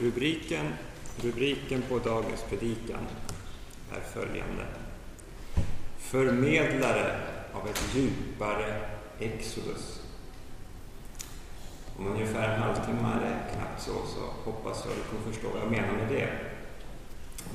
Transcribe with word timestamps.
Rubriken, 0.00 0.66
rubriken 1.22 1.82
på 1.88 1.98
dagens 1.98 2.42
predikan 2.48 3.00
är 3.92 4.00
följande. 4.00 4.66
Förmedlare 5.98 7.20
av 7.52 7.68
ett 7.68 7.82
djupare 7.94 8.80
Exodus. 9.20 10.00
Om 11.98 12.06
ungefär 12.06 12.54
en 12.54 12.62
halvtimme 12.62 13.38
knappt 13.54 13.82
så, 13.82 13.92
så 13.92 14.50
hoppas 14.50 14.84
jag 14.84 14.92
att 14.92 14.98
du 14.98 15.02
kommer 15.02 15.32
förstå 15.32 15.48
vad 15.48 15.62
jag 15.62 15.70
menar 15.70 15.92
med 15.92 16.08
det. 16.08 16.28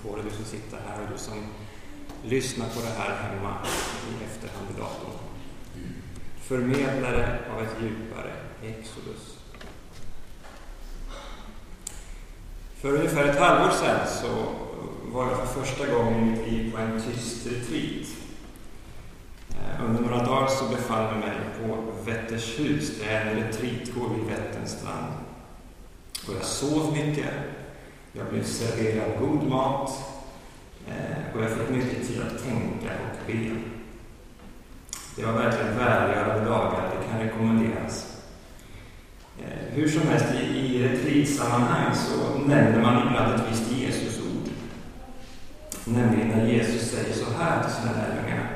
Både 0.03 0.23
du 0.23 0.29
som 0.29 0.45
sitter 0.45 0.77
här 0.87 1.01
och 1.01 1.11
du 1.11 1.17
som 1.17 1.45
lyssnar 2.23 2.69
på 2.69 2.81
det 2.81 2.93
här 2.97 3.15
hemma 3.15 3.55
i 4.09 4.23
efterhand 4.23 4.67
i 4.75 4.79
datorn. 4.79 5.19
Förmedlare 6.41 7.39
av 7.53 7.63
ett 7.63 7.75
djupare 7.81 8.33
Exodus. 8.63 9.40
För 12.81 12.93
ungefär 12.93 13.25
ett 13.25 13.39
halvår 13.39 13.71
sedan 13.71 14.07
så 14.07 14.27
var 15.11 15.27
jag 15.27 15.37
för 15.37 15.61
första 15.61 15.87
gången 15.87 16.23
i 16.23 16.31
mitt 16.31 16.51
liv 16.51 16.71
på 16.71 16.81
en 16.81 17.01
tyst 17.01 17.47
retreat. 17.47 18.07
Eh, 19.49 19.85
under 19.85 20.01
några 20.01 20.23
dagar 20.23 20.47
så 20.47 20.65
befann 20.65 21.03
jag 21.03 21.17
mig 21.17 21.37
på 21.59 21.77
Vättershus, 22.05 22.99
det 22.99 23.05
är 23.05 23.25
en 23.25 23.35
retreatgård 23.35 24.11
vid 24.15 24.25
Vätterns 24.25 24.71
strand. 24.71 25.13
Och 26.27 26.33
jag 26.35 26.43
sov 26.43 26.93
mycket, 26.93 27.29
jag 28.13 28.27
blev 28.27 28.43
serverad 28.43 29.19
god 29.19 29.49
mat 29.49 29.91
eh, 30.87 31.35
och 31.35 31.43
jag 31.43 31.51
fick 31.51 31.69
mycket 31.69 32.07
tid 32.07 32.21
att 32.21 32.43
tänka 32.43 32.91
och 32.93 33.27
be. 33.27 33.55
Det 35.15 35.25
var 35.25 35.33
verkligen 35.33 35.77
välgörande 35.77 36.45
dagar, 36.45 36.91
det 36.99 37.07
kan 37.11 37.19
rekommenderas. 37.19 38.20
Hur 39.73 39.87
som 39.87 40.07
helst, 40.07 40.25
i, 40.41 40.57
i 40.57 40.87
retreatsammanhang 40.87 41.95
så 41.95 42.39
nämner 42.47 42.81
man 42.81 43.07
ibland 43.07 43.35
ett 43.35 43.41
visst 43.51 43.71
Jesusord. 43.71 44.49
Nämligen 45.85 46.27
när 46.27 46.47
Jesus 46.47 46.91
säger 46.91 47.13
så 47.13 47.25
här 47.39 47.63
till 47.63 47.73
sina 47.73 47.91
lärjungar. 47.91 48.51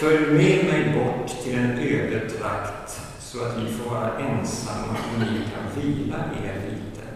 Följ 0.00 0.26
med 0.26 0.64
mig 0.64 0.94
bort 0.94 1.42
till 1.44 1.58
en 1.58 1.78
öde 1.78 2.30
trakt 2.30 3.00
så 3.20 3.44
att 3.44 3.58
vi 3.58 3.72
får 3.72 3.90
vara 3.90 4.18
ensamma 4.18 4.96
och 5.12 5.20
ni 5.20 5.26
kan 5.26 5.82
vila 5.82 6.16
er 6.16 6.60
lite. 6.70 7.06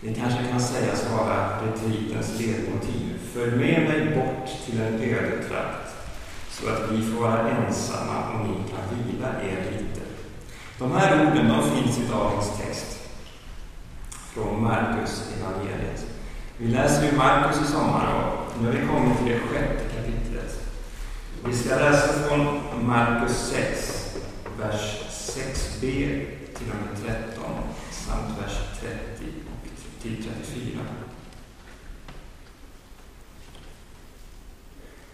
Det 0.00 0.14
kanske 0.14 0.44
kan 0.50 0.60
sägas 0.60 1.10
vara 1.10 1.60
retreatens 1.62 2.40
ledmotiv. 2.40 3.18
Följ 3.34 3.56
med 3.56 3.82
mig 3.82 4.14
bort 4.14 4.50
till 4.66 4.80
en 4.80 4.94
öde 4.94 5.44
trakt 5.48 5.94
så 6.50 6.68
att 6.68 6.90
vi 6.90 7.02
får 7.02 7.20
vara 7.20 7.50
ensamma 7.50 8.32
och 8.32 8.48
ni 8.48 8.54
kan 8.54 8.98
vila 8.98 9.28
er 9.28 9.70
lite. 9.70 10.01
De 10.78 10.92
här 10.92 11.26
orden 11.26 11.48
de 11.48 11.62
finns 11.70 11.98
i 11.98 12.06
dagens 12.10 12.58
text 12.58 12.98
från 14.34 14.62
Markus 14.62 15.32
evangeliet. 15.38 16.06
Vi 16.56 16.68
läser 16.68 17.06
ju 17.06 17.16
Markus 17.16 17.60
i 17.60 17.72
sommar 17.72 18.14
och 18.14 18.62
nu 18.62 18.66
har 18.66 18.74
vi 18.74 18.86
kommit 18.86 19.18
till 19.18 19.32
det 19.32 19.38
sjätte 19.38 19.84
kapitlet. 19.96 20.60
Vi 21.44 21.56
ska 21.56 21.76
läsa 21.76 22.12
från 22.12 22.60
Markus 22.86 23.36
6, 23.36 24.16
vers 24.58 25.02
6b 25.10 25.90
till 26.54 26.70
och 26.70 27.06
med 27.06 27.16
13 27.34 27.44
samt 27.90 28.38
vers 28.42 28.58
30 28.80 29.24
till 30.02 30.24
34. 30.24 30.80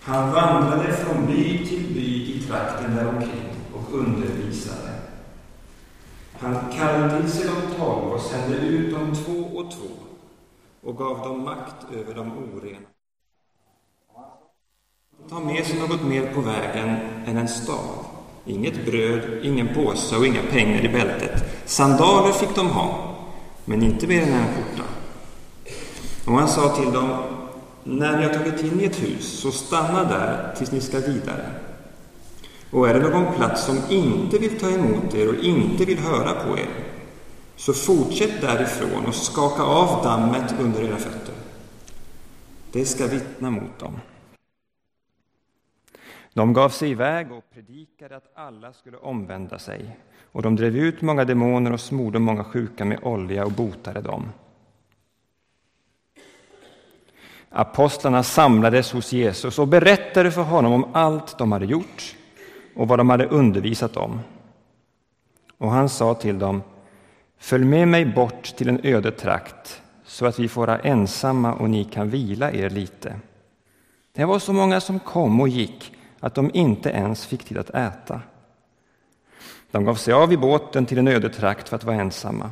Han 0.00 0.32
vandrade 0.32 0.92
från 0.92 1.26
by 1.26 1.66
till 1.66 1.94
by 1.94 2.34
i 2.34 2.42
trakten 2.48 2.96
däromkring 2.96 3.48
och 3.72 3.94
undervisade. 3.94 4.97
Han 6.40 6.56
kallade 6.72 7.20
till 7.20 7.30
sig 7.30 7.46
de 7.46 7.76
tolv 7.76 8.12
och 8.12 8.20
sände 8.20 8.56
ut 8.56 8.94
dem 8.94 9.14
två 9.14 9.58
och 9.58 9.70
två 9.70 9.88
och 10.82 10.96
gav 10.96 11.18
dem 11.18 11.44
makt 11.44 11.86
över 11.94 12.14
de 12.14 12.32
orena. 12.32 12.86
Ta 15.30 15.40
med 15.40 15.66
sig 15.66 15.78
något 15.78 16.02
mer 16.02 16.34
på 16.34 16.40
vägen 16.40 16.96
än 17.26 17.36
en 17.36 17.48
stav, 17.48 18.06
inget 18.46 18.86
bröd, 18.86 19.40
ingen 19.42 19.74
påse 19.74 20.16
och 20.16 20.26
inga 20.26 20.42
pengar 20.50 20.84
i 20.84 20.88
bältet. 20.88 21.44
Sandaler 21.66 22.32
fick 22.32 22.54
de 22.54 22.68
ha, 22.68 23.16
men 23.64 23.82
inte 23.82 24.06
mer 24.06 24.22
än 24.22 24.32
en 24.32 24.54
skjorta. 24.54 24.88
Och 26.26 26.32
han 26.32 26.48
sa 26.48 26.76
till 26.76 26.92
dem, 26.92 27.22
när 27.84 28.16
ni 28.16 28.24
har 28.24 28.34
tagit 28.34 28.62
in 28.62 28.80
i 28.80 28.84
ett 28.84 29.02
hus, 29.02 29.40
så 29.40 29.50
stanna 29.50 30.04
där 30.04 30.54
tills 30.56 30.72
ni 30.72 30.80
ska 30.80 30.98
vidare. 30.98 31.67
Och 32.70 32.88
är 32.88 32.94
det 32.94 33.08
någon 33.08 33.34
plats 33.34 33.64
som 33.64 33.78
inte 33.90 34.38
vill 34.38 34.60
ta 34.60 34.70
emot 34.70 35.14
er 35.14 35.28
och 35.28 35.44
inte 35.44 35.84
vill 35.84 35.98
höra 35.98 36.32
på 36.32 36.58
er, 36.58 36.68
så 37.56 37.72
fortsätt 37.72 38.40
därifrån 38.40 39.06
och 39.06 39.14
skaka 39.14 39.62
av 39.62 40.04
dammet 40.04 40.54
under 40.60 40.82
era 40.82 40.96
fötter. 40.96 41.34
Det 42.72 42.84
ska 42.84 43.06
vittna 43.06 43.50
mot 43.50 43.78
dem. 43.78 44.00
De 46.34 46.52
gav 46.52 46.68
sig 46.68 46.90
iväg 46.90 47.32
och 47.32 47.44
predikade 47.54 48.16
att 48.16 48.32
alla 48.34 48.72
skulle 48.72 48.96
omvända 48.96 49.58
sig, 49.58 49.98
och 50.32 50.42
de 50.42 50.56
drev 50.56 50.76
ut 50.76 51.02
många 51.02 51.24
demoner 51.24 51.72
och 51.72 51.80
smorde 51.80 52.18
många 52.18 52.44
sjuka 52.44 52.84
med 52.84 52.98
olja 53.02 53.44
och 53.44 53.52
botade 53.52 54.00
dem. 54.00 54.28
Apostlarna 57.50 58.22
samlades 58.22 58.92
hos 58.92 59.12
Jesus 59.12 59.58
och 59.58 59.68
berättade 59.68 60.30
för 60.30 60.42
honom 60.42 60.72
om 60.72 60.90
allt 60.92 61.38
de 61.38 61.52
hade 61.52 61.66
gjort 61.66 62.14
och 62.78 62.88
vad 62.88 62.98
de 62.98 63.10
hade 63.10 63.26
undervisat 63.26 63.96
om. 63.96 64.20
Och 65.58 65.70
han 65.70 65.88
sa 65.88 66.14
till 66.14 66.38
dem, 66.38 66.62
följ 67.38 67.64
med 67.64 67.88
mig 67.88 68.06
bort 68.06 68.44
till 68.44 68.68
en 68.68 68.80
öde 68.82 69.10
trakt 69.10 69.82
så 70.04 70.26
att 70.26 70.38
vi 70.38 70.48
får 70.48 70.66
vara 70.66 70.78
ensamma 70.78 71.54
och 71.54 71.70
ni 71.70 71.84
kan 71.84 72.10
vila 72.10 72.52
er 72.52 72.70
lite. 72.70 73.16
Det 74.12 74.24
var 74.24 74.38
så 74.38 74.52
många 74.52 74.80
som 74.80 74.98
kom 74.98 75.40
och 75.40 75.48
gick 75.48 75.92
att 76.20 76.34
de 76.34 76.50
inte 76.54 76.90
ens 76.90 77.26
fick 77.26 77.44
tid 77.44 77.58
att 77.58 77.70
äta. 77.70 78.20
De 79.70 79.84
gav 79.84 79.94
sig 79.94 80.14
av 80.14 80.32
i 80.32 80.36
båten 80.36 80.86
till 80.86 80.98
en 80.98 81.08
öde 81.08 81.28
trakt 81.28 81.68
för 81.68 81.76
att 81.76 81.84
vara 81.84 81.96
ensamma. 81.96 82.50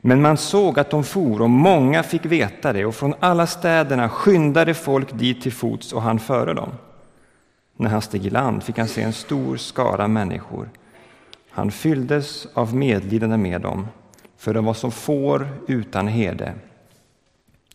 Men 0.00 0.22
man 0.22 0.36
såg 0.36 0.78
att 0.78 0.90
de 0.90 1.04
for 1.04 1.42
och 1.42 1.50
många 1.50 2.02
fick 2.02 2.24
veta 2.24 2.72
det 2.72 2.84
och 2.84 2.94
från 2.94 3.14
alla 3.20 3.46
städerna 3.46 4.08
skyndade 4.08 4.74
folk 4.74 5.12
dit 5.12 5.42
till 5.42 5.52
fots 5.52 5.92
och 5.92 6.02
han 6.02 6.18
före 6.18 6.54
dem. 6.54 6.70
När 7.76 7.90
han 7.90 8.02
steg 8.02 8.26
i 8.26 8.30
land 8.30 8.62
fick 8.62 8.78
han 8.78 8.88
se 8.88 9.02
en 9.02 9.12
stor 9.12 9.56
skara 9.56 10.08
människor. 10.08 10.70
Han 11.50 11.70
fylldes 11.70 12.46
av 12.54 12.74
medlidande 12.74 13.36
med 13.36 13.60
dem, 13.60 13.88
för 14.36 14.54
de 14.54 14.64
var 14.64 14.74
som 14.74 14.92
får 14.92 15.48
utan 15.68 16.08
herde, 16.08 16.54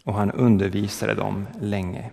och 0.04 0.14
han 0.14 0.32
undervisade 0.32 1.14
dem 1.14 1.48
länge. 1.60 2.10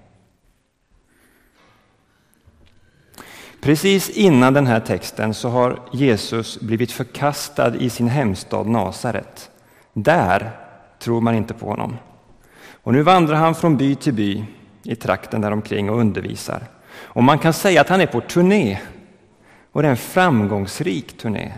Precis 3.60 4.10
innan 4.10 4.54
den 4.54 4.66
här 4.66 4.80
texten 4.80 5.34
så 5.34 5.48
har 5.48 5.80
Jesus 5.92 6.60
blivit 6.60 6.92
förkastad 6.92 7.76
i 7.76 7.90
sin 7.90 8.08
hemstad 8.08 8.66
Nasaret. 8.66 9.50
Där 9.92 10.50
tror 10.98 11.20
man 11.20 11.34
inte 11.34 11.54
på 11.54 11.66
honom. 11.66 11.96
Och 12.82 12.92
nu 12.92 13.02
vandrar 13.02 13.36
han 13.36 13.54
från 13.54 13.76
by 13.76 13.94
till 13.94 14.14
by 14.14 14.44
i 14.82 14.96
trakten 14.96 15.40
däromkring 15.40 15.90
och 15.90 15.98
undervisar. 15.98 16.62
Och 17.00 17.24
man 17.24 17.38
kan 17.38 17.52
säga 17.52 17.80
att 17.80 17.88
han 17.88 18.00
är 18.00 18.06
på 18.06 18.20
turné. 18.20 18.78
Och 19.72 19.82
det 19.82 19.88
är 19.88 19.90
en 19.90 19.96
framgångsrik 19.96 21.18
turné. 21.18 21.52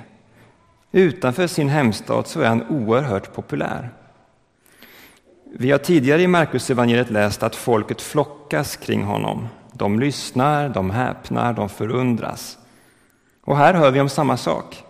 Utanför 0.92 1.46
sin 1.46 1.68
hemstad 1.68 2.26
så 2.26 2.40
är 2.40 2.48
han 2.48 2.66
oerhört 2.68 3.34
populär. 3.34 3.90
Vi 5.52 5.70
har 5.70 5.78
tidigare 5.78 6.22
i 6.22 6.26
Markus 6.26 6.70
evangeliet 6.70 7.10
läst 7.10 7.42
att 7.42 7.56
folket 7.56 8.02
flockas 8.02 8.76
kring 8.76 9.02
honom. 9.02 9.48
De 9.72 10.00
lyssnar, 10.00 10.68
de 10.68 10.90
häpnar, 10.90 11.52
de 11.52 11.68
förundras. 11.68 12.58
Och 13.44 13.56
här 13.56 13.74
hör 13.74 13.90
vi 13.90 14.00
om 14.00 14.08
samma 14.08 14.36
sak. 14.36 14.84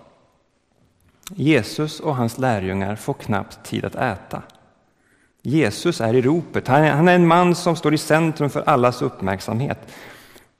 Jesus 1.34 2.00
och 2.00 2.16
hans 2.16 2.38
lärjungar 2.38 2.96
får 2.96 3.14
knappt 3.14 3.64
tid 3.64 3.84
att 3.84 3.94
äta. 3.94 4.42
Jesus 5.42 6.00
är 6.00 6.14
i 6.14 6.22
ropet. 6.22 6.68
Han 6.68 7.08
är 7.08 7.14
en 7.14 7.26
man 7.26 7.54
som 7.54 7.76
står 7.76 7.94
i 7.94 7.98
centrum 7.98 8.50
för 8.50 8.68
allas 8.68 9.02
uppmärksamhet. 9.02 9.78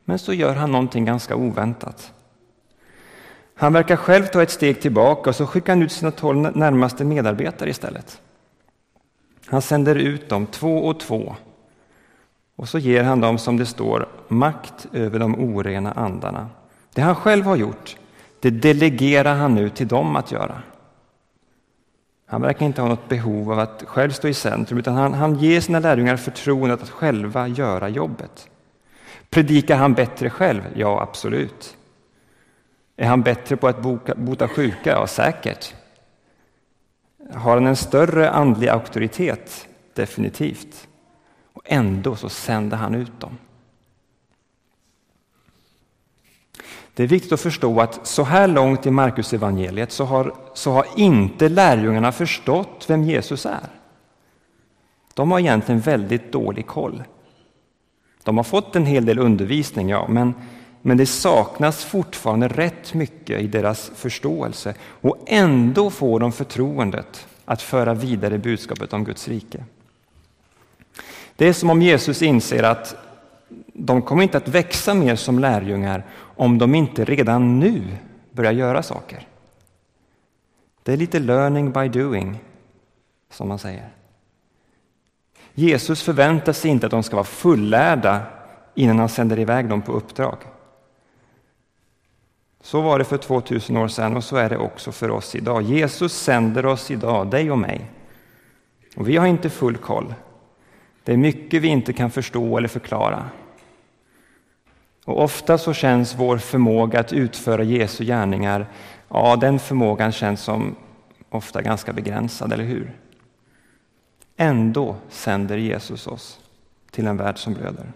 Men 0.05 0.19
så 0.19 0.33
gör 0.33 0.55
han 0.55 0.73
någonting 0.73 1.05
ganska 1.05 1.37
oväntat. 1.37 2.13
Han 3.55 3.73
verkar 3.73 3.97
själv 3.97 4.27
ta 4.27 4.43
ett 4.43 4.51
steg 4.51 4.81
tillbaka 4.81 5.31
och 5.31 5.37
så 5.37 5.47
skickar 5.47 5.73
han 5.73 5.83
ut 5.83 5.93
sina 5.93 6.11
tolv 6.11 6.57
närmaste 6.57 7.05
medarbetare 7.05 7.71
istället. 7.71 8.21
Han 9.47 9.63
sänder 9.63 9.95
ut 9.95 10.29
dem 10.29 10.47
två 10.47 10.79
och 10.79 11.01
två 11.01 11.37
och 12.57 12.69
så 12.69 12.79
ger 12.79 13.03
han 13.03 13.21
dem, 13.21 13.39
som 13.39 13.57
det 13.57 13.67
står, 13.67 14.09
makt 14.29 14.87
över 14.93 15.19
de 15.19 15.35
orena 15.35 15.93
andarna. 15.93 16.49
Det 16.95 17.03
han 17.03 17.15
själv 17.15 17.45
har 17.45 17.57
gjort, 17.57 17.97
det 18.41 18.51
delegerar 18.51 19.35
han 19.35 19.55
nu 19.55 19.71
till 19.71 19.89
dem 19.89 20.17
att 20.17 20.33
göra. 20.33 20.63
Han 22.27 22.43
verkar 22.43 22.67
inte 22.67 22.83
ha 22.83 22.89
något 22.89 23.09
behov 23.09 23.53
av 23.53 23.59
att 23.59 23.85
själv 23.87 24.11
stå 24.11 24.29
i 24.29 24.35
centrum, 24.35 24.79
utan 24.79 24.95
han, 24.95 25.15
han 25.15 25.35
ger 25.35 25.61
sina 25.61 25.79
lärjungar 25.79 26.17
förtroendet 26.17 26.83
att 26.83 26.91
själva 26.91 27.49
göra 27.49 27.89
jobbet. 27.89 28.49
Predikar 29.31 29.77
han 29.77 29.95
bättre 29.95 30.31
själv? 30.31 30.63
Ja, 30.75 31.03
absolut. 31.03 31.77
Är 32.97 33.07
han 33.07 33.23
bättre 33.23 33.57
på 33.57 33.69
att 33.69 33.83
boka, 33.83 34.15
bota 34.15 34.49
sjuka? 34.49 34.91
Ja, 34.91 35.07
säkert. 35.07 35.75
har 37.35 37.55
han 37.55 37.67
en 37.67 37.77
större 37.77 38.31
andlig 38.31 38.69
auktoritet, 38.69 39.69
definitivt. 39.95 40.89
Och 41.53 41.63
ändå 41.65 42.17
så 42.17 42.29
sänder 42.29 42.77
han 42.77 42.95
ut 42.95 43.21
dem. 43.21 43.39
Det 46.95 47.03
är 47.03 47.07
viktigt 47.07 47.33
att 47.33 47.41
förstå 47.41 47.81
att 47.81 48.07
så 48.07 48.23
här 48.23 48.49
långt 48.49 48.87
i 48.87 48.91
Markus 48.91 49.33
evangeliet 49.33 49.93
så 49.93 50.05
har, 50.05 50.35
så 50.55 50.73
har 50.73 50.87
inte 50.97 51.49
lärjungarna 51.49 52.13
förstått 52.13 52.85
vem 52.89 53.03
Jesus 53.03 53.47
är. 53.47 53.69
De 55.15 55.31
har 55.31 55.39
egentligen 55.39 55.81
väldigt 55.81 56.33
dålig 56.33 56.67
koll. 56.67 57.03
De 58.23 58.37
har 58.37 58.45
fått 58.45 58.77
en 58.77 58.87
hel 58.87 59.05
del 59.05 59.19
undervisning, 59.19 59.89
ja, 59.89 60.07
men, 60.09 60.35
men 60.83 60.97
det 60.97 61.07
saknas 61.07 61.85
fortfarande 61.85 62.49
rätt 62.49 62.95
mycket 62.95 63.41
i 63.41 63.47
deras 63.47 63.91
förståelse 63.95 64.75
och 64.83 65.17
ändå 65.27 65.91
får 65.91 66.21
de 66.21 66.33
förtroendet 66.33 67.27
att 67.45 67.63
föra 67.63 67.95
vidare 67.95 68.39
budskapet 68.39 68.93
om 68.93 69.05
Guds 69.05 69.29
rike. 69.29 69.65
Det 71.37 71.49
är 71.49 71.53
som 71.53 71.71
om 71.71 71.83
Jesus 71.83 72.23
inser 72.23 72.63
att 72.63 72.97
de 73.75 74.03
kommer 74.03 74.23
inte 74.23 74.37
att 74.37 74.49
växa 74.49 74.95
mer 74.95 75.17
som 75.17 75.39
lärjungar 75.39 76.07
om 76.37 76.59
de 76.59 76.75
inte 76.75 77.05
redan 77.05 77.59
nu 77.59 77.83
börjar 78.33 78.53
göra 78.53 78.83
saker. 78.83 79.27
Det 80.83 80.93
är 80.93 80.97
lite 80.97 81.19
learning 81.19 81.73
by 81.73 81.89
doing, 81.89 82.39
som 83.31 83.49
man 83.49 83.59
säger. 83.59 83.89
Jesus 85.55 86.03
förväntar 86.03 86.53
sig 86.53 86.71
inte 86.71 86.87
att 86.87 86.91
de 86.91 87.03
ska 87.03 87.17
vara 87.17 87.25
fullärda 87.25 88.23
innan 88.75 88.99
han 88.99 89.09
sänder 89.09 89.39
iväg 89.39 89.69
dem 89.69 89.83
på 89.83 89.93
uppdrag. 89.93 90.37
Så 92.63 92.81
var 92.81 92.99
det 92.99 93.05
för 93.05 93.17
2000 93.17 93.77
år 93.77 93.89
sedan 93.89 94.17
och 94.17 94.25
så 94.25 94.37
är 94.37 94.49
det 94.49 94.57
också 94.57 94.93
för 94.93 95.11
oss 95.11 95.35
idag. 95.35 95.63
Jesus 95.63 96.13
sänder 96.13 96.67
oss 96.67 96.91
idag, 96.91 97.31
dig 97.31 97.51
och 97.51 97.59
mig. 97.59 97.91
Och 98.97 99.09
vi 99.09 99.17
har 99.17 99.27
inte 99.27 99.51
full 99.51 99.77
koll. 99.77 100.15
Det 101.05 101.13
är 101.13 101.17
mycket 101.17 101.63
vi 101.63 101.69
inte 101.69 101.93
kan 101.93 102.11
förstå 102.11 102.59
eller 102.59 102.69
förklara. 102.69 103.25
Och 105.05 105.23
ofta 105.23 105.59
så 105.59 105.73
känns 105.73 106.15
vår 106.15 106.39
förmåga 106.39 107.01
att 107.01 107.13
utföra 107.13 107.63
Jesu 107.63 108.05
gärningar, 108.05 108.67
ja 109.09 109.37
den 109.37 109.59
förmågan 109.59 110.13
känns 110.13 110.41
som 110.41 110.77
ofta 111.31 111.63
ganska 111.63 111.93
begränsad, 111.93 112.53
eller 112.53 112.65
hur? 112.65 112.93
Ändå 114.43 114.97
sänder 115.09 115.57
Jesus 115.57 116.07
oss 116.07 116.41
till 116.91 117.07
en 117.07 117.17
värld 117.17 117.39
som 117.39 117.55
blöder. 117.55 117.93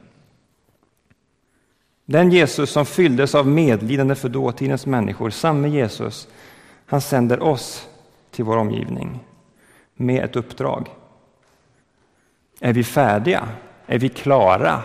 Den 2.05 2.31
Jesus 2.31 2.71
som 2.71 2.87
fylldes 2.87 3.35
av 3.35 3.47
medlidande 3.47 4.15
för 4.15 4.29
dåtidens 4.29 4.87
människor, 4.87 5.31
samme 5.31 5.69
Jesus, 5.69 6.29
han 6.87 7.01
sänder 7.01 7.43
oss 7.43 7.89
till 8.31 8.45
vår 8.45 8.57
omgivning 8.57 9.21
med 9.95 10.25
ett 10.25 10.37
uppdrag. 10.37 10.91
Är 12.61 12.73
vi 12.73 12.85
färdiga? 12.85 13.49
Är 13.87 13.99
vi 13.99 14.09
klara? 14.09 14.83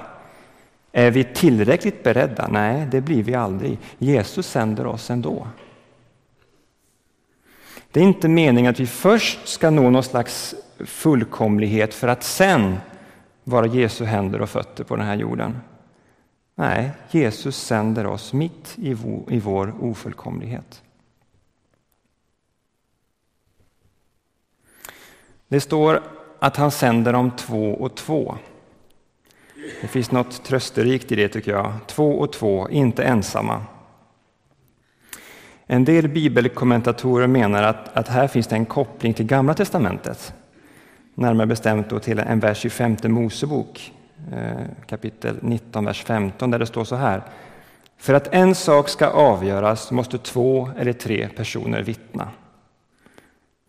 Är 0.91 1.11
vi 1.11 1.23
tillräckligt 1.23 2.03
beredda? 2.03 2.47
Nej, 2.47 2.88
det 2.91 3.01
blir 3.01 3.23
vi 3.23 3.35
aldrig. 3.35 3.79
Jesus 3.97 4.47
sänder 4.47 4.85
oss 4.85 5.09
ändå. 5.09 5.47
Det 7.91 8.00
är 8.00 8.03
inte 8.03 8.27
meningen 8.27 8.71
att 8.71 8.79
vi 8.79 8.88
först 8.88 9.47
ska 9.47 9.69
nå 9.69 9.89
någon 9.89 10.03
slags 10.03 10.56
fullkomlighet 10.86 11.94
för 11.94 12.08
att 12.08 12.24
sen 12.24 12.78
vara 13.44 13.66
Jesu 13.66 14.06
händer 14.06 14.42
och 14.42 14.50
fötter 14.50 14.84
på 14.84 14.96
den 14.96 15.06
här 15.06 15.16
jorden. 15.16 15.58
Nej, 16.56 16.92
Jesus 17.12 17.58
sänder 17.58 18.06
oss 18.06 18.34
mitt 18.34 18.76
i 19.28 19.40
vår 19.40 19.74
ofullkomlighet. 19.80 20.84
Det 25.48 25.62
står 25.62 26.04
att 26.40 26.56
han 26.56 26.72
sänder 26.72 27.14
dem 27.14 27.31
två 27.31 27.74
och 27.74 27.96
två. 27.96 28.38
Det 29.81 29.88
finns 29.88 30.12
något 30.12 30.44
trösterikt 30.44 31.12
i 31.12 31.16
det 31.16 31.28
tycker 31.30 31.52
jag. 31.52 31.74
Två 31.88 32.20
och 32.20 32.34
två, 32.34 32.70
inte 32.70 33.04
ensamma. 33.04 33.64
En 35.66 35.86
del 35.86 36.08
bibelkommentatorer 36.08 37.28
menar 37.28 37.64
att, 37.64 37.98
att 37.98 38.08
här 38.08 38.28
finns 38.28 38.48
det 38.48 38.56
en 38.56 38.66
koppling 38.66 39.14
till 39.14 39.26
Gamla 39.26 39.54
testamentet. 39.54 40.34
Närmare 41.19 41.48
bestämt 41.48 41.89
då 41.89 42.00
till 42.00 42.19
en 42.19 42.39
vers 42.39 42.66
i 42.66 42.69
femte 42.69 43.10
Mosebok, 43.10 43.94
eh, 44.31 44.66
kapitel 44.88 45.38
19, 45.42 45.86
vers 45.86 46.04
15, 46.04 46.51
där 46.51 46.60
det 46.60 46.66
står 46.66 46.83
så 46.83 46.95
här. 46.95 47.21
För 47.98 48.13
att 48.13 48.33
en 48.33 48.56
sak 48.56 48.89
ska 48.89 49.07
avgöras 49.07 49.92
måste 49.92 50.18
två 50.18 50.69
eller 50.77 50.94
tre 50.94 51.30
personer 51.36 51.83
vittna. 51.83 52.30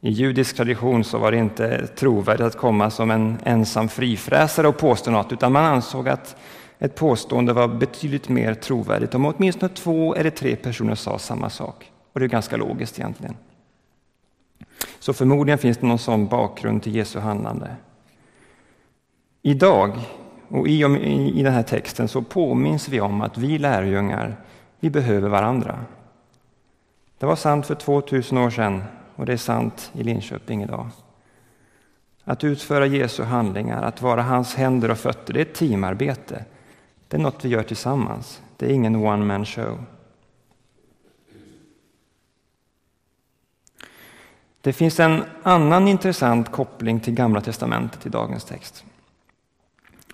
I 0.00 0.10
judisk 0.10 0.56
tradition 0.56 1.04
så 1.04 1.18
var 1.18 1.32
det 1.32 1.38
inte 1.38 1.86
trovärdigt 1.86 2.46
att 2.46 2.56
komma 2.56 2.90
som 2.90 3.10
en 3.10 3.38
ensam 3.44 3.88
frifräsare 3.88 4.68
och 4.68 4.78
påstå 4.78 5.10
något, 5.10 5.32
utan 5.32 5.52
man 5.52 5.64
ansåg 5.64 6.08
att 6.08 6.36
ett 6.78 6.94
påstående 6.94 7.52
var 7.52 7.68
betydligt 7.68 8.28
mer 8.28 8.54
trovärdigt 8.54 9.14
om 9.14 9.26
åtminstone 9.26 9.72
två 9.74 10.14
eller 10.14 10.30
tre 10.30 10.56
personer 10.56 10.94
sa 10.94 11.18
samma 11.18 11.50
sak. 11.50 11.92
Och 12.12 12.20
det 12.20 12.26
är 12.26 12.28
ganska 12.28 12.56
logiskt 12.56 12.98
egentligen. 12.98 13.36
Så 14.98 15.12
förmodligen 15.12 15.58
finns 15.58 15.78
det 15.78 15.86
någon 15.86 15.98
sån 15.98 16.26
bakgrund 16.26 16.82
till 16.82 16.96
Jesu 16.96 17.18
handlande. 17.18 17.76
Idag, 19.42 19.98
och 20.48 20.68
i, 20.68 20.84
och 20.84 20.96
i 20.96 21.42
den 21.42 21.52
här 21.52 21.62
texten, 21.62 22.08
så 22.08 22.22
påminns 22.22 22.88
vi 22.88 23.00
om 23.00 23.20
att 23.20 23.38
vi 23.38 23.58
lärjungar, 23.58 24.36
vi 24.80 24.90
behöver 24.90 25.28
varandra. 25.28 25.78
Det 27.18 27.26
var 27.26 27.36
sant 27.36 27.66
för 27.66 27.74
2000 27.74 28.38
år 28.38 28.50
sedan 28.50 28.82
och 29.16 29.26
det 29.26 29.32
är 29.32 29.36
sant 29.36 29.90
i 29.94 30.02
Linköping 30.02 30.62
idag. 30.62 30.88
Att 32.24 32.44
utföra 32.44 32.86
Jesu 32.86 33.22
handlingar, 33.22 33.82
att 33.82 34.02
vara 34.02 34.22
hans 34.22 34.54
händer 34.54 34.90
och 34.90 34.98
fötter, 34.98 35.34
det 35.34 35.40
är 35.40 35.42
ett 35.42 35.54
teamarbete. 35.54 36.44
Det 37.08 37.16
är 37.16 37.20
något 37.20 37.44
vi 37.44 37.48
gör 37.48 37.62
tillsammans. 37.62 38.42
Det 38.56 38.66
är 38.66 38.70
ingen 38.70 38.96
one 38.96 39.24
man 39.24 39.44
show. 39.46 39.78
Det 44.60 44.72
finns 44.72 45.00
en 45.00 45.24
annan 45.42 45.88
intressant 45.88 46.52
koppling 46.52 47.00
till 47.00 47.14
Gamla 47.14 47.40
testamentet 47.40 48.06
i 48.06 48.08
dagens 48.08 48.44
text. 48.44 48.84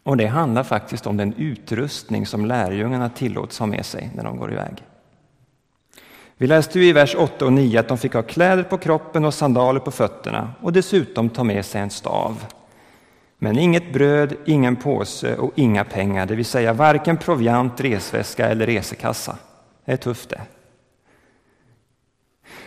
Och 0.03 0.17
Det 0.17 0.27
handlar 0.27 0.63
faktiskt 0.63 1.07
om 1.07 1.17
den 1.17 1.35
utrustning 1.37 2.27
som 2.27 2.47
lärjungarna 2.47 3.09
tillåts 3.09 3.59
ha 3.59 3.67
med 3.67 3.87
sig 3.87 4.11
när 4.15 4.25
de 4.25 4.37
går 4.37 4.53
iväg. 4.53 4.85
Vi 6.37 6.47
läste 6.47 6.81
i 6.81 6.93
vers 6.93 7.15
8 7.15 7.45
och 7.45 7.53
9 7.53 7.81
att 7.81 7.89
de 7.89 7.99
fick 7.99 8.15
ha 8.15 8.23
kläder 8.23 8.63
på 8.63 8.79
kroppen 8.79 9.25
och 9.25 9.35
sandaler 9.35 9.81
på 9.81 9.91
fötterna 9.91 10.53
och 10.61 10.73
dessutom 10.73 11.31
ta 11.31 11.45
med 11.45 11.65
sig 11.65 11.81
en 11.81 11.91
stav. 11.91 12.47
Men 13.39 13.59
inget 13.59 13.93
bröd, 13.93 14.35
ingen 14.47 14.77
påse 14.77 15.37
och 15.37 15.53
inga 15.55 15.85
pengar, 15.85 16.27
det 16.27 16.35
vill 16.35 16.45
säga 16.45 16.73
varken 16.73 17.17
proviant, 17.17 17.81
resväska 17.81 18.49
eller 18.49 18.67
resekassa. 18.67 19.37
Det 19.85 19.93
är 19.93 19.97
tufft 19.97 20.31
det. 20.31 20.41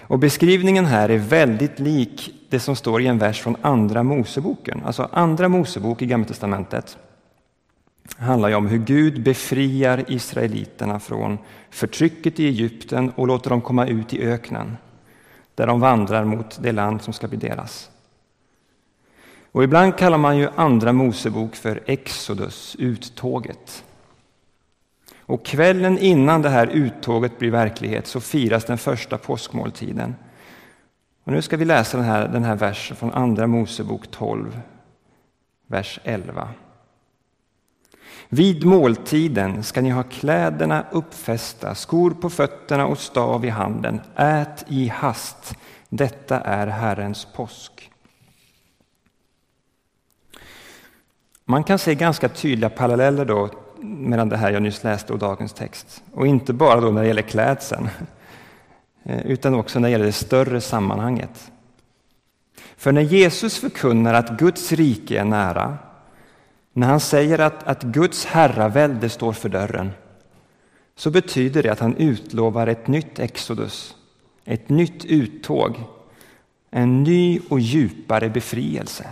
Och 0.09 0.19
beskrivningen 0.19 0.85
här 0.85 1.09
är 1.09 1.17
väldigt 1.17 1.79
lik 1.79 2.33
det 2.49 2.59
som 2.59 2.75
står 2.75 3.01
i 3.01 3.07
en 3.07 3.17
vers 3.17 3.41
från 3.41 3.55
Andra 3.61 4.03
Moseboken. 4.03 4.81
Alltså 4.85 5.09
Andra 5.11 5.49
Mosebok 5.49 6.01
i 6.01 6.05
Gamla 6.05 6.27
testamentet 6.27 6.97
handlar 8.17 8.49
ju 8.49 8.55
om 8.55 8.67
hur 8.67 8.77
Gud 8.77 9.23
befriar 9.23 10.05
israeliterna 10.07 10.99
från 10.99 11.37
förtrycket 11.69 12.39
i 12.39 12.47
Egypten 12.47 13.11
och 13.15 13.27
låter 13.27 13.49
dem 13.49 13.61
komma 13.61 13.87
ut 13.87 14.13
i 14.13 14.23
öknen 14.23 14.77
där 15.55 15.67
de 15.67 15.79
vandrar 15.79 16.25
mot 16.25 16.59
det 16.61 16.71
land 16.71 17.01
som 17.01 17.13
ska 17.13 17.27
bli 17.27 17.37
deras. 17.37 17.89
Och 19.51 19.63
ibland 19.63 19.97
kallar 19.97 20.17
man 20.17 20.37
ju 20.37 20.49
Andra 20.55 20.93
Mosebok 20.93 21.55
för 21.55 21.83
Exodus, 21.85 22.75
uttåget. 22.79 23.83
Och 25.29 25.45
kvällen 25.45 25.97
innan 25.97 26.41
det 26.41 26.49
här 26.49 26.67
uttåget 26.67 27.39
blir 27.39 27.51
verklighet 27.51 28.07
så 28.07 28.19
firas 28.19 28.65
den 28.65 28.77
första 28.77 29.17
påskmåltiden. 29.17 30.15
Och 31.23 31.33
nu 31.33 31.41
ska 31.41 31.57
vi 31.57 31.65
läsa 31.65 31.97
den 31.97 32.05
här, 32.05 32.27
den 32.27 32.43
här 32.43 32.55
versen 32.55 32.97
från 32.97 33.13
Andra 33.13 33.47
Mosebok 33.47 34.11
12, 34.11 34.61
vers 35.67 35.99
11. 36.03 36.49
Vid 38.29 38.65
måltiden 38.65 39.63
ska 39.63 39.81
ni 39.81 39.89
ha 39.89 40.03
kläderna 40.03 40.85
uppfästa, 40.91 41.75
skor 41.75 42.11
på 42.11 42.29
fötterna 42.29 42.85
och 42.85 42.99
stav 42.99 43.45
i 43.45 43.49
handen. 43.49 44.01
Ät 44.15 44.65
i 44.67 44.87
hast. 44.87 45.55
Detta 45.89 46.39
är 46.39 46.67
Herrens 46.67 47.27
påsk. 47.35 47.91
Man 51.45 51.63
kan 51.63 51.79
se 51.79 51.95
ganska 51.95 52.29
tydliga 52.29 52.69
paralleller 52.69 53.25
då 53.25 53.49
mellan 53.81 54.29
det 54.29 54.37
här 54.37 54.51
jag 54.51 54.63
nyss 54.63 54.83
läste 54.83 55.13
och 55.13 55.19
dagens 55.19 55.53
text. 55.53 56.03
Och 56.13 56.27
inte 56.27 56.53
bara 56.53 56.81
då 56.81 56.91
när 56.91 57.01
det 57.01 57.07
gäller 57.07 57.21
klädseln, 57.21 57.89
eh, 59.03 59.25
utan 59.25 59.53
också 59.53 59.79
när 59.79 59.87
det 59.87 59.91
gäller 59.91 60.05
det 60.05 60.11
större 60.11 60.61
sammanhanget. 60.61 61.51
För 62.77 62.91
när 62.91 63.01
Jesus 63.01 63.57
förkunnar 63.57 64.13
att 64.13 64.39
Guds 64.39 64.71
rike 64.71 65.19
är 65.19 65.25
nära, 65.25 65.77
när 66.73 66.87
han 66.87 66.99
säger 66.99 67.39
att, 67.39 67.63
att 67.63 67.83
Guds 67.83 68.25
herravälde 68.25 69.09
står 69.09 69.33
för 69.33 69.49
dörren, 69.49 69.91
så 70.95 71.11
betyder 71.11 71.63
det 71.63 71.69
att 71.69 71.79
han 71.79 71.95
utlovar 71.95 72.67
ett 72.67 72.87
nytt 72.87 73.19
Exodus, 73.19 73.95
ett 74.45 74.69
nytt 74.69 75.05
uttåg. 75.05 75.83
En 76.71 77.03
ny 77.03 77.39
och 77.49 77.59
djupare 77.59 78.29
befrielse. 78.29 79.05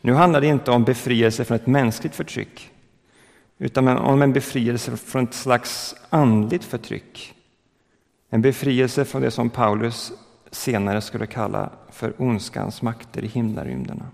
Nu 0.00 0.12
handlar 0.12 0.40
det 0.40 0.46
inte 0.46 0.70
om 0.70 0.84
befrielse 0.84 1.44
från 1.44 1.56
ett 1.56 1.66
mänskligt 1.66 2.14
förtryck 2.14 2.70
utan 3.58 3.88
om 3.88 4.22
en 4.22 4.32
befrielse 4.32 4.96
från 4.96 5.24
ett 5.24 5.34
slags 5.34 5.94
andligt 6.10 6.64
förtryck. 6.64 7.34
En 8.30 8.42
befrielse 8.42 9.04
från 9.04 9.22
det 9.22 9.30
som 9.30 9.50
Paulus 9.50 10.12
senare 10.50 11.00
skulle 11.00 11.26
kalla 11.26 11.70
för 11.90 12.14
ondskans 12.18 12.82
makter 12.82 13.24
i 13.24 13.26
himlarymderna. 13.26 14.06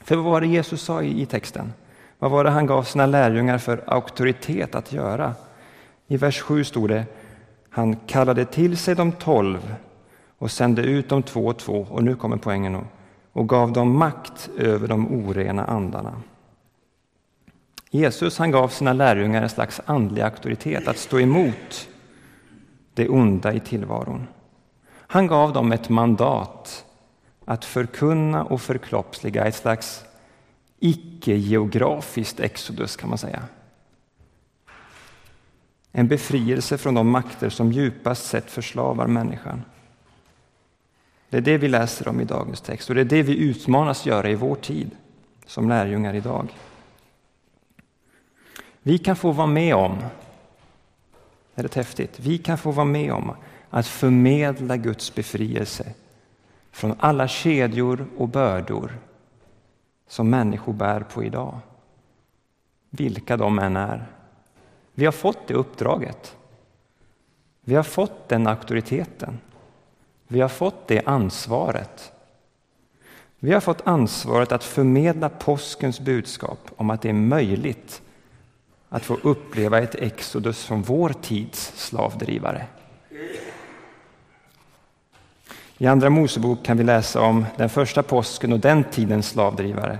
För 0.00 0.16
vad 0.16 0.24
var 0.24 0.40
det 0.40 0.46
Jesus 0.46 0.82
sa 0.82 1.02
i 1.02 1.26
texten? 1.26 1.72
Vad 2.18 2.30
var 2.30 2.44
det 2.44 2.50
han 2.50 2.66
gav 2.66 2.82
sina 2.82 3.06
lärjungar 3.06 3.58
för 3.58 3.84
auktoritet 3.86 4.74
att 4.74 4.92
göra? 4.92 5.34
I 6.06 6.16
vers 6.16 6.40
7 6.40 6.64
stod 6.64 6.88
det 6.88 7.04
han 7.70 7.96
kallade 7.96 8.44
till 8.44 8.76
sig 8.76 8.94
de 8.94 9.12
tolv 9.12 9.74
och 10.38 10.50
sände 10.50 10.82
ut 10.82 11.08
dem 11.08 11.22
två 11.22 11.46
och 11.46 11.58
två, 11.58 11.86
och 11.90 12.04
nu 12.04 12.16
kommer 12.16 12.36
poängen, 12.36 12.84
och 13.38 13.48
gav 13.48 13.72
dem 13.72 13.96
makt 13.98 14.50
över 14.56 14.88
de 14.88 15.08
orena 15.08 15.64
andarna. 15.64 16.22
Jesus 17.90 18.38
han 18.38 18.50
gav 18.50 18.68
sina 18.68 18.92
lärjungar 18.92 19.42
en 19.42 19.48
slags 19.48 19.80
andlig 19.86 20.22
auktoritet 20.22 20.88
att 20.88 20.98
stå 20.98 21.20
emot 21.20 21.88
det 22.94 23.08
onda 23.08 23.52
i 23.52 23.60
tillvaron. 23.60 24.26
Han 24.90 25.26
gav 25.26 25.52
dem 25.52 25.72
ett 25.72 25.88
mandat 25.88 26.84
att 27.44 27.64
förkunna 27.64 28.44
och 28.44 28.60
förkroppsliga 28.60 29.44
ett 29.44 29.56
slags 29.56 30.04
icke-geografiskt 30.78 32.40
exodus 32.40 32.96
kan 32.96 33.08
man 33.08 33.18
säga. 33.18 33.42
En 35.92 36.08
befrielse 36.08 36.78
från 36.78 36.94
de 36.94 37.10
makter 37.10 37.50
som 37.50 37.72
djupast 37.72 38.26
sett 38.26 38.50
förslavar 38.50 39.06
människan. 39.06 39.62
Det 41.30 41.36
är 41.36 41.40
det 41.40 41.58
vi 41.58 41.68
läser 41.68 42.08
om 42.08 42.20
i 42.20 42.24
dagens 42.24 42.60
text 42.60 42.88
och 42.88 42.94
det 42.94 43.00
är 43.00 43.04
det 43.04 43.22
vi 43.22 43.36
utmanas 43.36 44.06
göra 44.06 44.30
i 44.30 44.34
vår 44.34 44.54
tid 44.54 44.90
som 45.46 45.68
lärjungar 45.68 46.14
idag. 46.14 46.48
Vi 48.82 48.98
kan 48.98 49.16
få 49.16 49.32
vara 49.32 49.46
med 49.46 49.74
om, 49.74 49.98
är 51.54 51.62
det 51.62 51.74
häftigt, 51.74 52.20
vi 52.20 52.38
kan 52.38 52.58
få 52.58 52.70
vara 52.70 52.86
med 52.86 53.12
om 53.12 53.32
att 53.70 53.86
förmedla 53.86 54.76
Guds 54.76 55.14
befrielse 55.14 55.94
från 56.70 56.94
alla 56.98 57.28
kedjor 57.28 58.06
och 58.16 58.28
bördor 58.28 58.98
som 60.08 60.30
människor 60.30 60.72
bär 60.72 61.00
på 61.00 61.24
idag. 61.24 61.58
Vilka 62.90 63.36
de 63.36 63.58
än 63.58 63.76
är. 63.76 64.06
Vi 64.94 65.04
har 65.04 65.12
fått 65.12 65.48
det 65.48 65.54
uppdraget. 65.54 66.36
Vi 67.60 67.74
har 67.74 67.82
fått 67.82 68.28
den 68.28 68.46
auktoriteten. 68.46 69.38
Vi 70.28 70.40
har 70.40 70.48
fått 70.48 70.88
det 70.88 71.02
ansvaret. 71.06 72.12
Vi 73.38 73.52
har 73.52 73.60
fått 73.60 73.86
ansvaret 73.86 74.52
att 74.52 74.64
förmedla 74.64 75.28
påskens 75.28 76.00
budskap 76.00 76.70
om 76.76 76.90
att 76.90 77.02
det 77.02 77.08
är 77.08 77.12
möjligt 77.12 78.02
att 78.88 79.04
få 79.04 79.14
uppleva 79.22 79.78
ett 79.78 79.94
exodus 79.94 80.64
från 80.64 80.82
vår 80.82 81.12
tids 81.22 81.72
slavdrivare. 81.76 82.66
I 85.78 85.86
Andra 85.86 86.10
Mosebok 86.10 86.64
kan 86.64 86.76
vi 86.76 86.84
läsa 86.84 87.20
om 87.20 87.46
den 87.56 87.68
första 87.68 88.02
påsken 88.02 88.52
och 88.52 88.60
den 88.60 88.84
tidens 88.84 89.28
slavdrivare. 89.28 89.98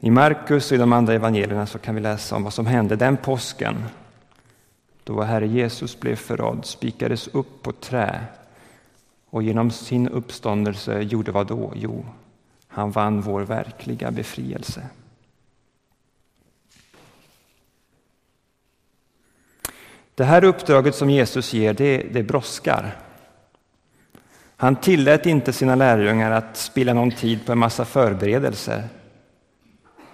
I 0.00 0.10
Markus 0.10 0.70
och 0.70 0.74
i 0.74 0.78
de 0.78 0.92
andra 0.92 1.14
evangelierna 1.14 1.66
så 1.66 1.78
kan 1.78 1.94
vi 1.94 2.00
läsa 2.00 2.36
om 2.36 2.44
vad 2.44 2.52
som 2.52 2.66
hände 2.66 2.96
den 2.96 3.16
påsken 3.16 3.84
då 5.04 5.22
Herre 5.22 5.46
Jesus 5.46 6.00
blev 6.00 6.16
förrådd, 6.16 6.64
spikades 6.64 7.28
upp 7.28 7.62
på 7.62 7.72
trä 7.72 8.20
och 9.30 9.42
genom 9.42 9.70
sin 9.70 10.08
uppståndelse 10.08 11.00
gjorde 11.00 11.32
vad 11.32 11.46
då? 11.46 11.72
Jo, 11.76 12.06
han 12.68 12.90
vann 12.90 13.20
vår 13.20 13.40
verkliga 13.40 14.10
befrielse. 14.10 14.82
Det 20.14 20.24
här 20.24 20.44
uppdraget 20.44 20.94
som 20.94 21.10
Jesus 21.10 21.52
ger, 21.52 21.74
det, 21.74 21.98
det 22.12 22.22
brådskar. 22.22 22.96
Han 24.56 24.76
tillät 24.76 25.26
inte 25.26 25.52
sina 25.52 25.74
lärjungar 25.74 26.30
att 26.30 26.56
spilla 26.56 26.94
någon 26.94 27.10
tid 27.10 27.46
på 27.46 27.52
en 27.52 27.58
massa 27.58 27.84
förberedelser. 27.84 28.88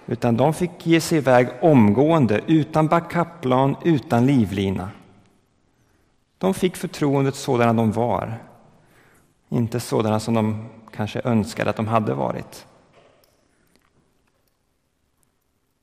Utan 0.05 0.37
de 0.37 0.53
fick 0.53 0.87
ge 0.87 1.01
sig 1.01 1.17
iväg 1.17 1.47
omgående, 1.61 2.41
utan 2.47 2.87
backupplan, 2.87 3.75
utan 3.83 4.25
livlina. 4.25 4.89
De 6.37 6.53
fick 6.53 6.75
förtroendet 6.75 7.35
sådana 7.35 7.73
de 7.73 7.91
var, 7.91 8.37
inte 9.49 9.79
sådana 9.79 10.19
som 10.19 10.33
de 10.33 10.69
kanske 10.93 11.21
önskade 11.23 11.69
att 11.69 11.75
de 11.75 11.87
hade 11.87 12.13
varit. 12.13 12.65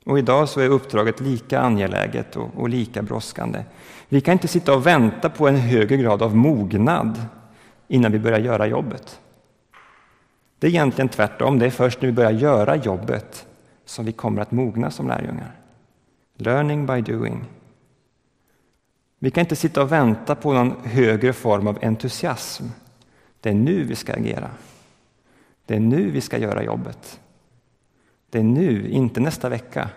Och 0.05 0.19
idag 0.19 0.49
så 0.49 0.61
är 0.61 0.69
uppdraget 0.69 1.21
lika 1.21 1.61
angeläget 1.61 2.37
och, 2.37 2.51
och 2.57 2.69
lika 2.69 3.03
brådskande. 3.03 3.65
Vi 4.09 4.21
kan 4.21 4.33
inte 4.33 4.49
sitta 4.49 4.75
och 4.75 4.87
vänta 4.87 5.31
på 5.31 5.49
en 5.49 5.57
högre 5.57 5.97
grad 5.97 6.23
av 6.23 6.37
mognad 6.37 7.23
innan 7.89 8.13
vi 8.13 8.19
börjar 8.19 8.39
göra 8.39 8.67
jobbet. 8.67 9.21
Det 10.59 10.67
är 10.67 10.71
egentligen 10.71 11.09
tvärtom, 11.09 11.59
det 11.59 11.67
är 11.67 11.71
först 11.71 12.03
när 12.03 12.07
vi 12.07 12.13
börjar 12.13 12.31
göra 12.31 12.77
jobbet 12.77 13.47
som 13.85 14.05
vi 14.05 14.13
kommer 14.13 14.43
att 14.43 14.53
mogna 14.53 14.91
som 14.91 15.09
lärjungar. 15.09 15.61
Learning 16.37 16.87
by 16.87 17.01
doing. 17.01 17.45
Vi 19.19 19.31
kan 19.31 19.41
inte 19.41 19.57
sitta 19.57 19.83
och 19.83 19.93
vänta 19.93 20.35
på 20.35 20.53
någon 20.53 20.75
högre 20.85 21.33
form 21.33 21.67
av 21.67 21.79
entusiasm. 21.83 22.65
Det 23.45 23.51
är 23.51 23.55
nu 23.55 23.85
vi 23.85 23.97
ska 23.97 24.13
agera. 24.13 24.51
Det 25.67 25.75
är 25.75 25.81
nu 25.81 26.11
vi 26.11 26.21
ska 26.21 26.39
göra 26.39 26.63
jobbet. 26.63 27.21
Det 28.31 28.39
är 28.39 28.43
nu, 28.43 28.89
inte 28.89 29.21
nästa 29.21 29.49
vecka. 29.49 29.91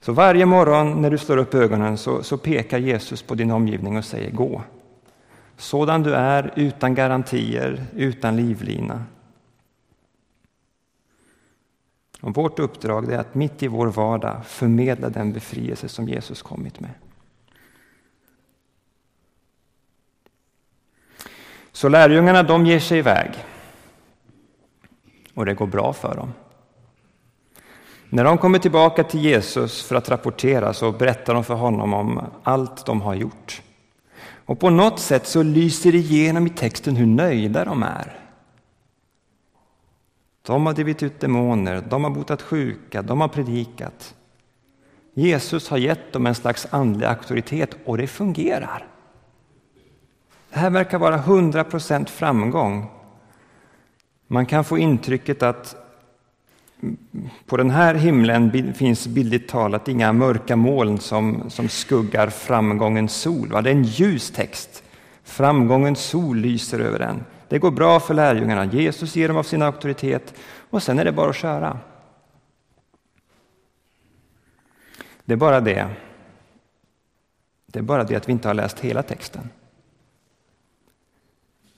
Så 0.00 0.12
varje 0.12 0.46
morgon 0.46 1.02
när 1.02 1.10
du 1.10 1.18
slår 1.18 1.36
upp 1.36 1.54
ögonen 1.54 1.98
så, 1.98 2.22
så 2.22 2.38
pekar 2.38 2.78
Jesus 2.78 3.22
på 3.22 3.34
din 3.34 3.50
omgivning 3.50 3.96
och 3.96 4.04
säger 4.04 4.30
gå. 4.30 4.62
Sådan 5.56 6.02
du 6.02 6.14
är, 6.14 6.52
utan 6.56 6.94
garantier, 6.94 7.86
utan 7.92 8.36
livlina. 8.36 9.04
Och 12.20 12.34
vårt 12.34 12.58
uppdrag 12.58 13.12
är 13.12 13.18
att 13.18 13.34
mitt 13.34 13.62
i 13.62 13.68
vår 13.68 13.86
vardag 13.86 14.46
förmedla 14.46 15.08
den 15.08 15.32
befrielse 15.32 15.88
som 15.88 16.08
Jesus 16.08 16.42
kommit 16.42 16.80
med. 16.80 16.90
Så 21.76 21.88
lärjungarna 21.88 22.42
de 22.42 22.66
ger 22.66 22.80
sig 22.80 22.98
iväg. 22.98 23.30
Och 25.34 25.46
det 25.46 25.54
går 25.54 25.66
bra 25.66 25.92
för 25.92 26.14
dem. 26.14 26.32
När 28.08 28.24
de 28.24 28.38
kommer 28.38 28.58
tillbaka 28.58 29.04
till 29.04 29.20
Jesus 29.20 29.82
för 29.82 29.96
att 29.96 30.08
rapportera 30.08 30.72
så 30.72 30.92
berättar 30.92 31.34
de 31.34 31.44
för 31.44 31.54
honom 31.54 31.94
om 31.94 32.20
allt 32.42 32.86
de 32.86 33.00
har 33.00 33.14
gjort. 33.14 33.62
Och 34.46 34.60
på 34.60 34.70
något 34.70 35.00
sätt 35.00 35.26
så 35.26 35.42
lyser 35.42 35.92
det 35.92 35.98
igenom 35.98 36.46
i 36.46 36.50
texten 36.50 36.96
hur 36.96 37.06
nöjda 37.06 37.64
de 37.64 37.82
är. 37.82 38.18
De 40.42 40.66
har 40.66 40.72
drivit 40.72 41.02
ut 41.02 41.20
demoner, 41.20 41.84
de 41.88 42.04
har 42.04 42.10
botat 42.10 42.42
sjuka, 42.42 43.02
de 43.02 43.20
har 43.20 43.28
predikat. 43.28 44.14
Jesus 45.14 45.68
har 45.68 45.78
gett 45.78 46.12
dem 46.12 46.26
en 46.26 46.34
slags 46.34 46.66
andlig 46.70 47.06
auktoritet 47.06 47.76
och 47.84 47.98
det 47.98 48.06
fungerar. 48.06 48.95
Det 50.50 50.58
här 50.58 50.70
verkar 50.70 50.98
vara 50.98 51.14
100 51.14 51.64
procent 51.64 52.10
framgång. 52.10 52.90
Man 54.26 54.46
kan 54.46 54.64
få 54.64 54.78
intrycket 54.78 55.42
att 55.42 55.76
på 57.46 57.56
den 57.56 57.70
här 57.70 57.94
himlen 57.94 58.74
finns 58.74 59.06
bildligt 59.06 59.50
talat 59.50 59.88
inga 59.88 60.12
mörka 60.12 60.56
moln 60.56 60.98
som, 60.98 61.50
som 61.50 61.68
skuggar 61.68 62.30
framgångens 62.30 63.14
sol. 63.14 63.48
Va? 63.52 63.62
Det 63.62 63.70
är 63.70 63.74
en 63.74 63.84
ljus 63.84 64.30
text. 64.30 64.82
Framgångens 65.24 66.00
sol 66.00 66.36
lyser 66.36 66.78
över 66.80 66.98
den. 66.98 67.24
Det 67.48 67.58
går 67.58 67.70
bra 67.70 68.00
för 68.00 68.14
lärjungarna. 68.14 68.64
Jesus 68.64 69.16
ger 69.16 69.28
dem 69.28 69.36
av 69.36 69.42
sin 69.42 69.62
auktoritet 69.62 70.34
och 70.70 70.82
sen 70.82 70.98
är 70.98 71.04
det 71.04 71.12
bara 71.12 71.30
att 71.30 71.36
köra. 71.36 71.78
Det 75.24 75.32
är 75.32 75.36
bara 75.36 75.60
det. 75.60 75.88
Det 77.66 77.78
är 77.78 77.82
bara 77.82 78.04
det 78.04 78.16
att 78.16 78.28
vi 78.28 78.32
inte 78.32 78.48
har 78.48 78.54
läst 78.54 78.80
hela 78.80 79.02
texten. 79.02 79.48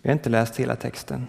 Vi 0.03 0.09
har 0.09 0.13
inte 0.13 0.31
läst 0.31 0.57
hela 0.57 0.77
texten. 0.77 1.27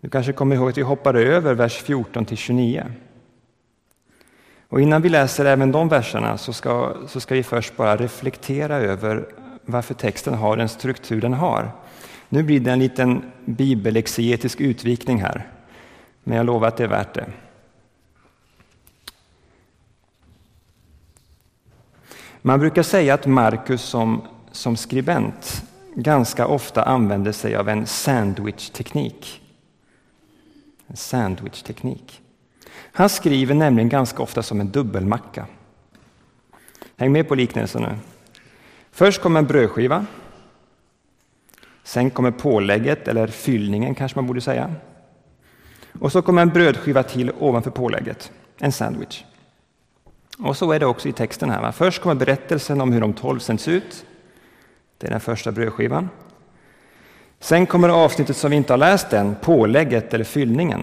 Du 0.00 0.10
kanske 0.10 0.32
kommer 0.32 0.56
ihåg 0.56 0.68
att 0.68 0.78
vi 0.78 0.82
hoppade 0.82 1.22
över 1.22 1.54
vers 1.54 1.82
14 1.82 2.24
till 2.24 2.36
29. 2.36 2.92
Och 4.68 4.80
innan 4.80 5.02
vi 5.02 5.08
läser 5.08 5.44
även 5.44 5.72
de 5.72 5.88
verserna 5.88 6.38
så 6.38 6.52
ska, 6.52 6.96
så 7.08 7.20
ska 7.20 7.34
vi 7.34 7.42
först 7.42 7.76
bara 7.76 7.96
reflektera 7.96 8.76
över 8.76 9.28
varför 9.64 9.94
texten 9.94 10.34
har 10.34 10.56
den 10.56 10.68
struktur 10.68 11.20
den 11.20 11.32
har. 11.32 11.72
Nu 12.28 12.42
blir 12.42 12.60
det 12.60 12.72
en 12.72 12.78
liten 12.78 13.32
bibelexegetisk 13.44 14.60
utvikning 14.60 15.20
här, 15.20 15.48
men 16.24 16.36
jag 16.36 16.46
lovar 16.46 16.68
att 16.68 16.76
det 16.76 16.84
är 16.84 16.88
värt 16.88 17.14
det. 17.14 17.26
Man 22.42 22.60
brukar 22.60 22.82
säga 22.82 23.14
att 23.14 23.26
Markus 23.26 23.82
som, 23.82 24.22
som 24.52 24.76
skribent 24.76 25.69
ganska 25.94 26.46
ofta 26.46 26.82
använder 26.82 27.32
sig 27.32 27.56
av 27.56 27.68
en 27.68 27.86
sandwich-teknik. 27.86 29.42
En 30.86 30.96
sandwich-teknik. 30.96 32.20
Han 32.92 33.08
skriver 33.08 33.54
nämligen 33.54 33.88
ganska 33.88 34.22
ofta 34.22 34.42
som 34.42 34.60
en 34.60 34.70
dubbelmacka. 34.70 35.46
Häng 36.96 37.12
med 37.12 37.28
på 37.28 37.34
liknelsen 37.34 37.82
nu. 37.82 37.98
Först 38.90 39.22
kommer 39.22 39.40
en 39.40 39.46
brödskiva. 39.46 40.06
Sen 41.82 42.10
kommer 42.10 42.30
pålägget, 42.30 43.08
eller 43.08 43.26
fyllningen 43.26 43.94
kanske 43.94 44.18
man 44.18 44.26
borde 44.26 44.40
säga. 44.40 44.74
Och 46.00 46.12
så 46.12 46.22
kommer 46.22 46.42
en 46.42 46.48
brödskiva 46.48 47.02
till 47.02 47.32
ovanför 47.38 47.70
pålägget, 47.70 48.32
en 48.58 48.72
sandwich. 48.72 49.24
Och 50.38 50.56
så 50.56 50.72
är 50.72 50.80
det 50.80 50.86
också 50.86 51.08
i 51.08 51.12
texten 51.12 51.50
här. 51.50 51.72
Först 51.72 52.02
kommer 52.02 52.14
berättelsen 52.14 52.80
om 52.80 52.92
hur 52.92 53.00
de 53.00 53.12
tolv 53.12 53.38
sänds 53.38 53.68
ut. 53.68 54.04
Det 55.00 55.06
är 55.06 55.10
den 55.10 55.20
första 55.20 55.52
brödskivan. 55.52 56.08
Sen 57.38 57.66
kommer 57.66 57.88
avsnittet 57.88 58.36
som 58.36 58.50
vi 58.50 58.56
inte 58.56 58.72
har 58.72 58.78
läst 58.78 59.12
än, 59.12 59.34
pålägget 59.34 60.14
eller 60.14 60.24
fyllningen. 60.24 60.82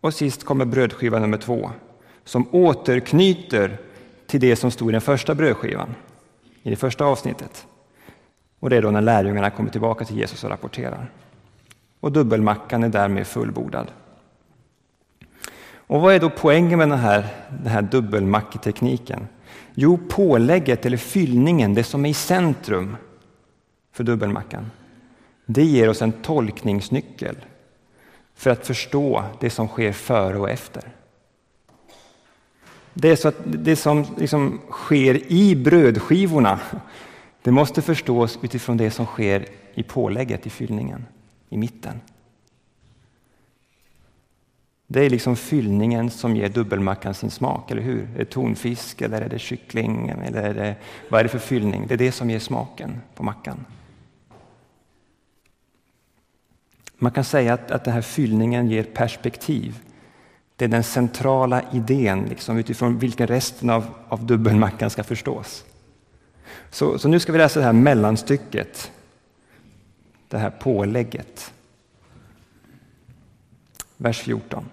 Och 0.00 0.14
sist 0.14 0.44
kommer 0.44 0.64
brödskiva 0.64 1.18
nummer 1.18 1.38
två, 1.38 1.70
som 2.24 2.48
återknyter 2.54 3.78
till 4.26 4.40
det 4.40 4.56
som 4.56 4.70
stod 4.70 4.88
i 4.88 4.92
den 4.92 5.00
första 5.00 5.34
brödskivan, 5.34 5.94
i 6.62 6.70
det 6.70 6.76
första 6.76 7.04
avsnittet. 7.04 7.66
Och 8.60 8.70
det 8.70 8.76
är 8.76 8.82
då 8.82 8.90
när 8.90 9.00
lärjungarna 9.00 9.50
kommer 9.50 9.70
tillbaka 9.70 10.04
till 10.04 10.16
Jesus 10.18 10.44
och 10.44 10.50
rapporterar. 10.50 11.10
Och 12.00 12.12
dubbelmackan 12.12 12.84
är 12.84 12.88
därmed 12.88 13.26
fullbordad. 13.26 13.90
Och 15.74 16.00
vad 16.00 16.14
är 16.14 16.20
då 16.20 16.30
poängen 16.30 16.78
med 16.78 16.88
den 16.88 16.98
här, 16.98 17.26
den 17.48 17.72
här 17.72 17.82
dubbelmacketekniken? 17.82 19.28
Jo, 19.74 19.98
pålägget 20.08 20.86
eller 20.86 20.96
fyllningen, 20.96 21.74
det 21.74 21.84
som 21.84 22.04
är 22.04 22.10
i 22.10 22.14
centrum 22.14 22.96
för 23.92 24.04
dubbelmackan, 24.04 24.70
det 25.46 25.64
ger 25.64 25.88
oss 25.88 26.02
en 26.02 26.12
tolkningsnyckel 26.12 27.36
för 28.34 28.50
att 28.50 28.66
förstå 28.66 29.24
det 29.40 29.50
som 29.50 29.68
sker 29.68 29.92
före 29.92 30.38
och 30.38 30.50
efter. 30.50 30.82
Det 32.94 33.08
är 33.08 33.16
så 33.16 33.28
att 33.28 33.36
det 33.44 33.76
som 33.76 34.06
liksom 34.18 34.60
sker 34.70 35.32
i 35.32 35.56
brödskivorna, 35.56 36.60
det 37.42 37.50
måste 37.50 37.82
förstås 37.82 38.38
utifrån 38.42 38.76
det 38.76 38.90
som 38.90 39.06
sker 39.06 39.46
i 39.74 39.82
pålägget, 39.82 40.46
i 40.46 40.50
fyllningen, 40.50 41.06
i 41.48 41.56
mitten. 41.56 42.00
Det 44.92 45.04
är 45.04 45.10
liksom 45.10 45.36
fyllningen 45.36 46.10
som 46.10 46.36
ger 46.36 46.48
dubbelmackan 46.48 47.14
sin 47.14 47.30
smak, 47.30 47.70
eller 47.70 47.82
hur? 47.82 48.02
Är 48.14 48.18
det 48.18 48.24
tonfisk 48.24 49.02
eller 49.02 49.20
är 49.20 49.28
det 49.28 49.38
kyckling? 49.38 50.08
Eller 50.08 50.42
är 50.42 50.54
det, 50.54 50.76
vad 51.08 51.20
är 51.20 51.24
det 51.24 51.28
för 51.28 51.38
fyllning? 51.38 51.86
Det 51.86 51.94
är 51.94 51.98
det 51.98 52.12
som 52.12 52.30
ger 52.30 52.38
smaken 52.38 53.00
på 53.14 53.22
mackan. 53.22 53.64
Man 56.98 57.12
kan 57.12 57.24
säga 57.24 57.54
att, 57.54 57.70
att 57.70 57.84
den 57.84 57.94
här 57.94 58.02
fyllningen 58.02 58.70
ger 58.70 58.82
perspektiv. 58.82 59.78
Det 60.56 60.64
är 60.64 60.68
den 60.68 60.84
centrala 60.84 61.62
idén 61.72 62.24
liksom, 62.28 62.58
utifrån 62.58 62.98
vilken 62.98 63.26
resten 63.26 63.70
av, 63.70 63.86
av 64.08 64.26
dubbelmackan 64.26 64.90
ska 64.90 65.04
förstås. 65.04 65.64
Så, 66.70 66.98
så 66.98 67.08
nu 67.08 67.20
ska 67.20 67.32
vi 67.32 67.38
läsa 67.38 67.60
det 67.60 67.66
här 67.66 67.72
mellanstycket, 67.72 68.92
det 70.28 70.38
här 70.38 70.50
pålägget. 70.50 71.52
Vers 73.96 74.20
14. 74.20 74.64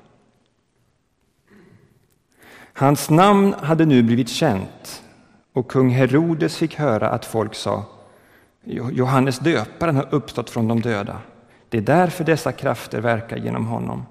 Hans 2.80 3.10
namn 3.10 3.54
hade 3.54 3.86
nu 3.86 4.04
blivit 4.04 4.30
känt 4.30 5.04
och 5.54 5.72
kung 5.72 5.90
Herodes 5.90 6.58
fick 6.58 6.76
höra 6.76 7.10
att 7.10 7.26
folk 7.26 7.56
sa 7.56 7.86
Johannes 8.92 9.40
döparen 9.40 9.96
har 9.96 10.08
uppstått 10.12 10.50
från 10.50 10.68
de 10.68 10.82
döda. 10.82 11.20
Det 11.70 11.78
är 11.78 11.82
därför 11.82 12.24
dessa 12.24 12.52
krafter 12.52 13.02
verkar 13.02 13.38
genom 13.38 13.66
honom. 13.66 14.06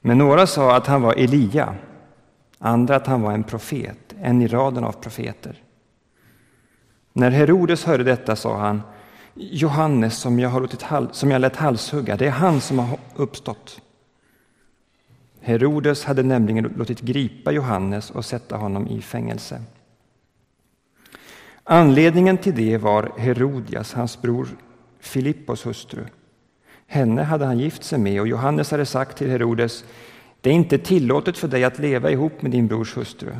Men 0.00 0.18
några 0.18 0.46
sa 0.46 0.76
att 0.76 0.86
han 0.86 1.02
var 1.02 1.14
Elia, 1.14 1.74
andra 2.58 2.96
att 2.96 3.06
han 3.06 3.22
var 3.22 3.32
en 3.32 3.44
profet, 3.44 4.14
en 4.20 4.42
i 4.42 4.46
raden 4.46 4.84
av 4.84 4.92
profeter. 4.92 5.62
När 7.12 7.30
Herodes 7.30 7.84
hörde 7.84 8.04
detta 8.04 8.36
sa 8.36 8.56
han 8.56 8.82
Johannes 9.34 10.16
som 10.16 10.38
jag, 10.38 10.48
har 10.48 10.60
låtit, 10.60 10.84
som 11.12 11.30
jag 11.30 11.40
lät 11.40 11.56
halshugga, 11.56 12.16
det 12.16 12.26
är 12.26 12.30
han 12.30 12.60
som 12.60 12.78
har 12.78 12.98
uppstått. 13.16 13.80
Herodes 15.44 16.04
hade 16.04 16.22
nämligen 16.22 16.74
låtit 16.76 17.00
gripa 17.00 17.52
Johannes 17.52 18.10
och 18.10 18.24
sätta 18.24 18.56
honom 18.56 18.88
i 18.88 19.00
fängelse. 19.00 19.62
Anledningen 21.64 22.38
till 22.38 22.54
det 22.54 22.78
var 22.78 23.12
Herodias, 23.16 23.92
hans 23.92 24.22
bror 24.22 24.48
Filippos 25.00 25.66
hustru. 25.66 26.04
Henne 26.86 27.22
hade 27.22 27.44
han 27.44 27.58
gift 27.58 27.84
sig 27.84 27.98
med 27.98 28.20
och 28.20 28.28
Johannes 28.28 28.70
hade 28.70 28.86
sagt 28.86 29.18
till 29.18 29.30
Herodes 29.30 29.84
det 30.40 30.50
är 30.50 30.54
inte 30.54 30.78
tillåtet 30.78 31.38
för 31.38 31.48
dig 31.48 31.64
att 31.64 31.78
leva 31.78 32.10
ihop 32.10 32.42
med 32.42 32.50
din 32.50 32.66
brors 32.66 32.96
hustru. 32.96 33.32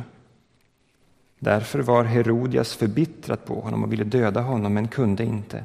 Därför 1.39 1.79
var 1.79 2.03
Herodias 2.03 2.75
förbittrad 2.75 3.45
på 3.45 3.59
honom 3.59 3.83
och 3.83 3.91
ville 3.91 4.03
döda 4.03 4.41
honom, 4.41 4.73
men 4.73 4.87
kunde 4.87 5.23
inte. 5.23 5.63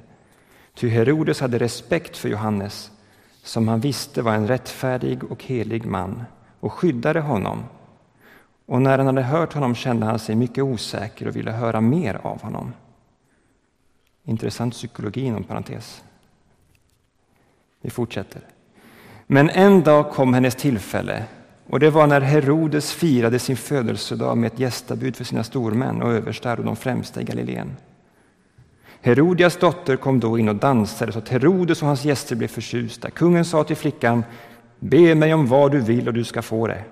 Ty 0.75 0.89
Herodes 0.89 1.41
hade 1.41 1.59
respekt 1.59 2.17
för 2.17 2.29
Johannes 2.29 2.91
som 3.43 3.69
han 3.69 3.81
visste 3.81 4.23
var 4.23 4.35
en 4.35 4.49
rättfärdig 4.49 5.25
och 5.25 5.45
helig 5.45 5.87
man 5.87 6.23
och 6.61 6.73
skyddade 6.73 7.21
honom. 7.21 7.65
Och 8.67 8.83
när 8.83 8.99
han 8.99 9.07
hade 9.07 9.23
hört 9.23 9.53
honom 9.53 9.75
kände 9.75 10.07
han 10.07 10.19
sig 10.19 10.35
mycket 10.35 10.65
osäker 10.65 11.29
och 11.29 11.37
ville 11.37 11.51
höra 11.51 11.81
mer 11.81 12.15
av 12.23 12.43
honom. 12.43 12.73
Intressant 14.25 14.75
psykologi 14.75 15.21
inom 15.21 15.45
parentes. 15.45 16.03
Vi 17.81 17.91
fortsätter. 17.91 18.43
Men 19.27 19.51
en 19.51 19.83
dag 19.83 20.11
kom 20.11 20.35
hennes 20.35 20.55
tillfälle 20.55 21.25
och 21.67 21.81
det 21.81 21.91
var 21.91 22.07
när 22.07 22.21
Herodes 22.21 22.93
firade 22.93 23.39
sin 23.39 23.57
födelsedag 23.57 24.39
med 24.39 24.53
ett 24.53 24.59
gästabud 24.59 25.17
för 25.17 25.25
sina 25.25 25.45
stormän 25.45 26.03
och 26.03 26.13
överstar 26.13 26.57
och 26.59 26.65
de 26.65 26.77
främsta 26.77 27.21
i 27.21 27.25
Galileen. 27.25 27.77
Herodias 29.01 29.57
dotter 29.57 29.97
kom 29.97 30.21
då 30.21 30.39
in 30.39 30.49
och 30.49 30.57
dansade 30.57 31.13
så 31.13 31.19
att 31.19 31.29
Herodes 31.29 31.83
och 31.83 31.89
hans 31.89 32.05
gäster 32.05 32.37
blev 32.37 32.49
förtjusta. 32.49 33.11
Kungen 33.11 33.45
sa 33.45 33.65
till 33.65 33.77
flickan, 33.77 34.25
be 34.79 35.15
mig 35.15 35.35
om 35.35 35.47
vad 35.47 35.73
du 35.73 35.81
vill 35.81 36.09
och 36.09 36.15
du 36.15 36.25
ska 36.25 36.43
få 36.43 36.67
det. 36.67 36.85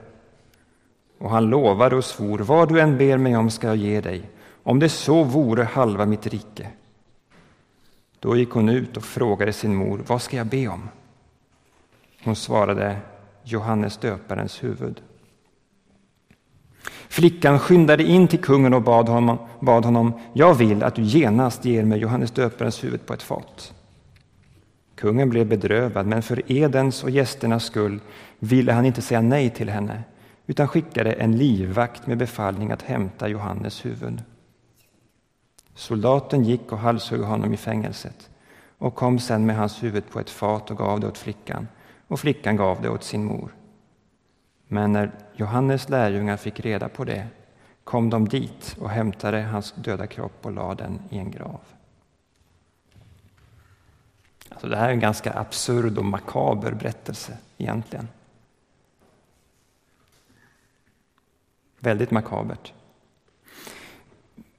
Och 1.18 1.30
han 1.30 1.50
lovade 1.50 1.96
och 1.96 2.04
svor, 2.04 2.38
vad 2.38 2.68
du 2.68 2.80
än 2.80 2.98
ber 2.98 3.18
mig 3.18 3.36
om 3.36 3.50
ska 3.50 3.66
jag 3.66 3.76
ge 3.76 4.00
dig, 4.00 4.30
om 4.62 4.78
det 4.78 4.88
så 4.88 5.22
vore 5.22 5.64
halva 5.64 6.06
mitt 6.06 6.26
rike. 6.26 6.68
Då 8.20 8.36
gick 8.36 8.50
hon 8.50 8.68
ut 8.68 8.96
och 8.96 9.04
frågade 9.04 9.52
sin 9.52 9.74
mor, 9.74 10.00
vad 10.06 10.22
ska 10.22 10.36
jag 10.36 10.46
be 10.46 10.68
om? 10.68 10.88
Hon 12.24 12.36
svarade, 12.36 12.96
Johannes 13.42 13.96
döparens 13.96 14.64
huvud. 14.64 15.00
Flickan 17.08 17.58
skyndade 17.58 18.02
in 18.02 18.28
till 18.28 18.40
kungen 18.40 18.74
och 18.74 18.82
bad 18.82 19.08
honom, 19.08 19.38
bad 19.60 19.84
honom, 19.84 20.12
jag 20.32 20.54
vill 20.54 20.82
att 20.82 20.94
du 20.94 21.02
genast 21.02 21.64
ger 21.64 21.84
mig 21.84 21.98
Johannes 21.98 22.30
döparens 22.30 22.84
huvud 22.84 23.06
på 23.06 23.14
ett 23.14 23.22
fat. 23.22 23.74
Kungen 24.94 25.30
blev 25.30 25.46
bedrövad, 25.46 26.06
men 26.06 26.22
för 26.22 26.52
edens 26.52 27.04
och 27.04 27.10
gästernas 27.10 27.64
skull 27.64 28.00
ville 28.38 28.72
han 28.72 28.84
inte 28.84 29.02
säga 29.02 29.20
nej 29.20 29.50
till 29.50 29.68
henne, 29.68 30.02
utan 30.46 30.68
skickade 30.68 31.12
en 31.12 31.36
livvakt 31.36 32.06
med 32.06 32.18
befallning 32.18 32.72
att 32.72 32.82
hämta 32.82 33.28
Johannes 33.28 33.84
huvud. 33.84 34.22
Soldaten 35.74 36.44
gick 36.44 36.72
och 36.72 36.78
halshögg 36.78 37.20
honom 37.20 37.54
i 37.54 37.56
fängelset 37.56 38.30
och 38.78 38.94
kom 38.94 39.18
sen 39.18 39.46
med 39.46 39.56
hans 39.56 39.82
huvud 39.82 40.10
på 40.10 40.20
ett 40.20 40.30
fat 40.30 40.70
och 40.70 40.78
gav 40.78 41.00
det 41.00 41.06
åt 41.06 41.18
flickan, 41.18 41.68
och 42.08 42.20
flickan 42.20 42.56
gav 42.56 42.82
det 42.82 42.88
åt 42.88 43.04
sin 43.04 43.24
mor. 43.24 43.54
Men 44.68 44.92
när 44.92 45.10
Johannes 45.36 45.88
lärjungar 45.88 46.36
fick 46.36 46.60
reda 46.60 46.88
på 46.88 47.04
det 47.04 47.28
kom 47.84 48.10
de 48.10 48.28
dit 48.28 48.76
och 48.80 48.90
hämtade 48.90 49.42
hans 49.42 49.72
döda 49.72 50.06
kropp 50.06 50.46
och 50.46 50.52
lade 50.52 50.82
den 50.82 51.02
i 51.10 51.18
en 51.18 51.30
grav. 51.30 51.60
Alltså 54.48 54.68
det 54.68 54.76
här 54.76 54.88
är 54.88 54.92
en 54.92 55.00
ganska 55.00 55.32
absurd 55.32 55.98
och 55.98 56.04
makaber 56.04 56.72
berättelse 56.72 57.38
egentligen. 57.58 58.08
Väldigt 61.78 62.10
makabert. 62.10 62.72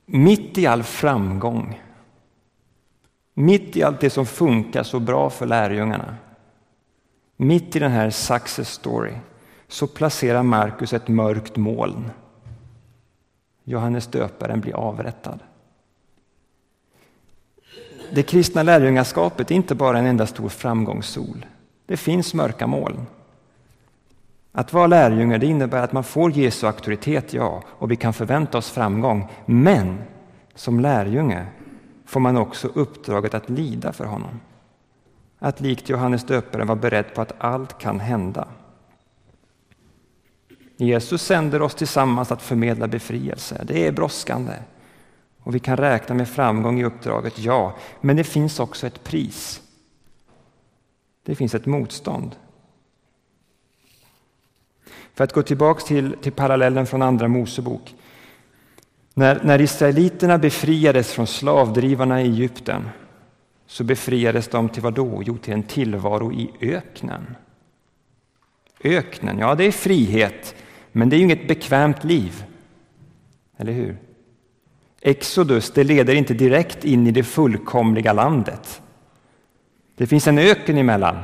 Mitt 0.06 0.58
i 0.58 0.68
all 0.68 0.84
framgång, 0.84 1.82
mitt 3.34 3.78
i 3.78 3.84
allt 3.84 4.00
det 4.00 4.10
som 4.10 4.26
funkar 4.26 4.84
så 4.84 5.00
bra 5.00 5.30
för 5.30 5.46
lärjungarna, 5.46 6.16
mitt 7.36 7.76
i 7.76 7.80
den 7.80 7.92
här 7.92 8.10
success 8.10 8.70
story, 8.70 9.14
så 9.70 9.88
placerar 9.88 10.44
Markus 10.44 10.94
ett 10.94 11.08
mörkt 11.08 11.58
moln. 11.58 12.12
Johannes 13.64 14.08
döparen 14.08 14.62
blir 14.62 14.76
avrättad. 14.76 15.40
Det 18.14 18.24
kristna 18.24 18.64
lärjungaskapet 18.64 19.52
är 19.52 19.56
inte 19.56 19.76
bara 19.76 20.00
en 20.00 20.06
enda 20.06 20.28
stor 20.28 20.50
framgångssol. 20.50 21.46
Det 21.86 21.98
finns 21.98 22.34
mörka 22.34 22.68
moln. 22.68 23.06
Att 24.52 24.74
vara 24.74 24.88
lärjunge 24.88 25.38
det 25.38 25.46
innebär 25.46 25.84
att 25.84 25.94
man 25.94 26.04
får 26.04 26.32
Jesu 26.32 26.68
auktoritet, 26.68 27.34
ja, 27.34 27.64
och 27.68 27.92
vi 27.92 27.96
kan 27.96 28.14
förvänta 28.14 28.58
oss 28.58 28.70
framgång. 28.70 29.32
Men 29.46 29.98
som 30.56 30.80
lärjunge 30.80 31.46
får 32.06 32.20
man 32.20 32.38
också 32.38 32.68
uppdraget 32.68 33.34
att 33.34 33.50
lida 33.50 33.94
för 33.94 34.06
honom. 34.06 34.40
Att 35.40 35.62
likt 35.62 35.90
Johannes 35.90 36.24
döparen 36.24 36.68
vara 36.68 36.80
beredd 36.80 37.14
på 37.14 37.22
att 37.22 37.34
allt 37.38 37.78
kan 37.78 38.00
hända. 38.00 38.48
Jesus 40.82 41.22
sänder 41.22 41.62
oss 41.62 41.76
tillsammans 41.76 42.32
att 42.32 42.42
förmedla 42.42 42.88
befrielse. 42.88 43.64
Det 43.68 43.88
är 43.88 43.92
brådskande. 43.92 44.54
Och 45.40 45.56
vi 45.56 45.60
kan 45.60 45.78
räkna 45.78 46.16
med 46.16 46.30
framgång 46.30 46.80
i 46.80 46.84
uppdraget, 46.84 47.40
ja. 47.40 47.76
Men 48.02 48.16
det 48.16 48.24
finns 48.24 48.60
också 48.60 48.88
ett 48.88 49.04
pris. 49.04 49.62
Det 51.26 51.36
finns 51.36 51.56
ett 51.56 51.66
motstånd. 51.66 52.36
För 55.14 55.24
att 55.24 55.34
gå 55.34 55.42
tillbaka 55.42 55.82
till, 55.82 56.16
till 56.22 56.32
parallellen 56.32 56.88
från 56.88 57.02
Andra 57.02 57.28
Mosebok. 57.28 57.96
När, 59.14 59.44
när 59.44 59.62
israeliterna 59.62 60.38
befriades 60.38 61.12
från 61.12 61.28
slavdrivarna 61.28 62.22
i 62.22 62.26
Egypten 62.26 62.90
så 63.68 63.84
befriades 63.84 64.48
de 64.48 64.70
till 64.70 64.84
vad 64.84 64.94
då? 64.94 65.22
Jo, 65.26 65.38
till 65.38 65.54
en 65.54 65.64
tillvaro 65.64 66.32
i 66.32 66.52
öknen. 66.62 67.36
Öknen, 68.84 69.40
ja 69.40 69.56
det 69.56 69.64
är 69.64 69.72
frihet, 69.72 70.56
men 70.92 71.10
det 71.10 71.16
är 71.16 71.18
ju 71.18 71.24
inget 71.24 71.48
bekvämt 71.48 72.04
liv. 72.04 72.44
Eller 73.58 73.74
hur? 73.74 73.98
Exodus, 75.02 75.72
det 75.72 75.84
leder 75.84 76.16
inte 76.16 76.34
direkt 76.34 76.86
in 76.86 77.08
i 77.08 77.12
det 77.12 77.24
fullkomliga 77.24 78.14
landet. 78.14 78.82
Det 79.96 80.08
finns 80.08 80.28
en 80.28 80.38
öken 80.38 80.78
emellan. 80.78 81.18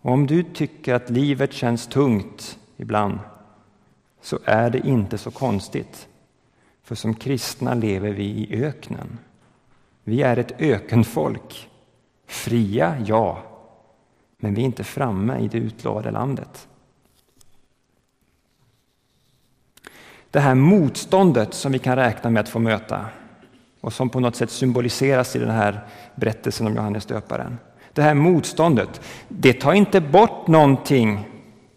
Och 0.00 0.12
om 0.12 0.26
du 0.26 0.42
tycker 0.42 0.94
att 0.94 1.10
livet 1.10 1.52
känns 1.52 1.86
tungt 1.86 2.58
ibland 2.76 3.18
så 4.20 4.38
är 4.44 4.70
det 4.70 4.78
inte 4.78 5.18
så 5.18 5.30
konstigt. 5.30 6.08
För 6.82 6.94
som 6.94 7.14
kristna 7.14 7.74
lever 7.74 8.10
vi 8.10 8.24
i 8.24 8.64
öknen. 8.64 9.18
Vi 10.04 10.22
är 10.22 10.36
ett 10.36 10.60
ökenfolk. 10.60 11.68
Fria, 12.26 12.96
ja, 13.06 13.42
men 14.36 14.54
vi 14.54 14.60
är 14.60 14.66
inte 14.66 14.84
framme 14.84 15.38
i 15.38 15.48
det 15.48 15.58
utlovade 15.58 16.10
landet. 16.10 16.68
Det 20.32 20.40
här 20.40 20.54
motståndet 20.54 21.54
som 21.54 21.72
vi 21.72 21.78
kan 21.78 21.96
räkna 21.96 22.30
med 22.30 22.40
att 22.40 22.48
få 22.48 22.58
möta 22.58 23.06
och 23.80 23.92
som 23.92 24.08
på 24.08 24.20
något 24.20 24.36
sätt 24.36 24.50
symboliseras 24.50 25.36
i 25.36 25.38
den 25.38 25.50
här 25.50 25.86
berättelsen 26.14 26.66
om 26.66 26.74
Johannes 26.74 27.06
döparen. 27.06 27.58
Det 27.92 28.02
här 28.02 28.14
motståndet, 28.14 29.00
det 29.28 29.52
tar 29.52 29.72
inte 29.72 30.00
bort 30.00 30.46
någonting 30.46 31.28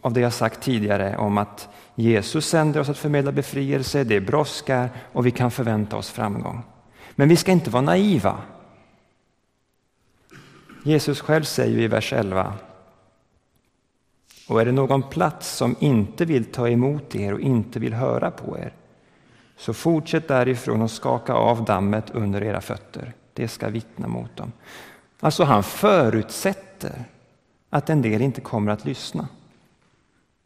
av 0.01 0.13
det 0.13 0.19
jag 0.19 0.33
sagt 0.33 0.61
tidigare 0.61 1.17
om 1.17 1.37
att 1.37 1.69
Jesus 1.95 2.45
sänder 2.45 2.79
oss 2.79 2.89
att 2.89 2.97
förmedla 2.97 3.31
befrielse, 3.31 4.03
det 4.03 4.21
brådskar 4.21 4.89
och 5.13 5.25
vi 5.25 5.31
kan 5.31 5.51
förvänta 5.51 5.97
oss 5.97 6.09
framgång. 6.09 6.63
Men 7.15 7.29
vi 7.29 7.35
ska 7.35 7.51
inte 7.51 7.69
vara 7.69 7.81
naiva. 7.81 8.37
Jesus 10.83 11.21
själv 11.21 11.43
säger 11.43 11.79
i 11.79 11.87
vers 11.87 12.13
11 12.13 12.53
och 14.47 14.62
är 14.62 14.65
det 14.65 14.71
någon 14.71 15.03
plats 15.03 15.49
som 15.49 15.75
inte 15.79 16.25
vill 16.25 16.45
ta 16.45 16.69
emot 16.69 17.15
er 17.15 17.34
och 17.34 17.39
inte 17.39 17.79
vill 17.79 17.93
höra 17.93 18.31
på 18.31 18.58
er, 18.58 18.73
så 19.58 19.73
fortsätt 19.73 20.27
därifrån 20.27 20.81
och 20.81 20.91
skaka 20.91 21.34
av 21.34 21.65
dammet 21.65 22.10
under 22.10 22.43
era 22.43 22.62
fötter. 22.62 23.13
Det 23.34 23.47
ska 23.47 23.69
vittna 23.69 24.08
mot 24.08 24.36
dem. 24.36 24.51
Alltså 25.19 25.43
han 25.43 25.63
förutsätter 25.63 27.03
att 27.69 27.89
en 27.89 28.01
del 28.01 28.21
inte 28.21 28.41
kommer 28.41 28.71
att 28.71 28.86
lyssna. 28.86 29.27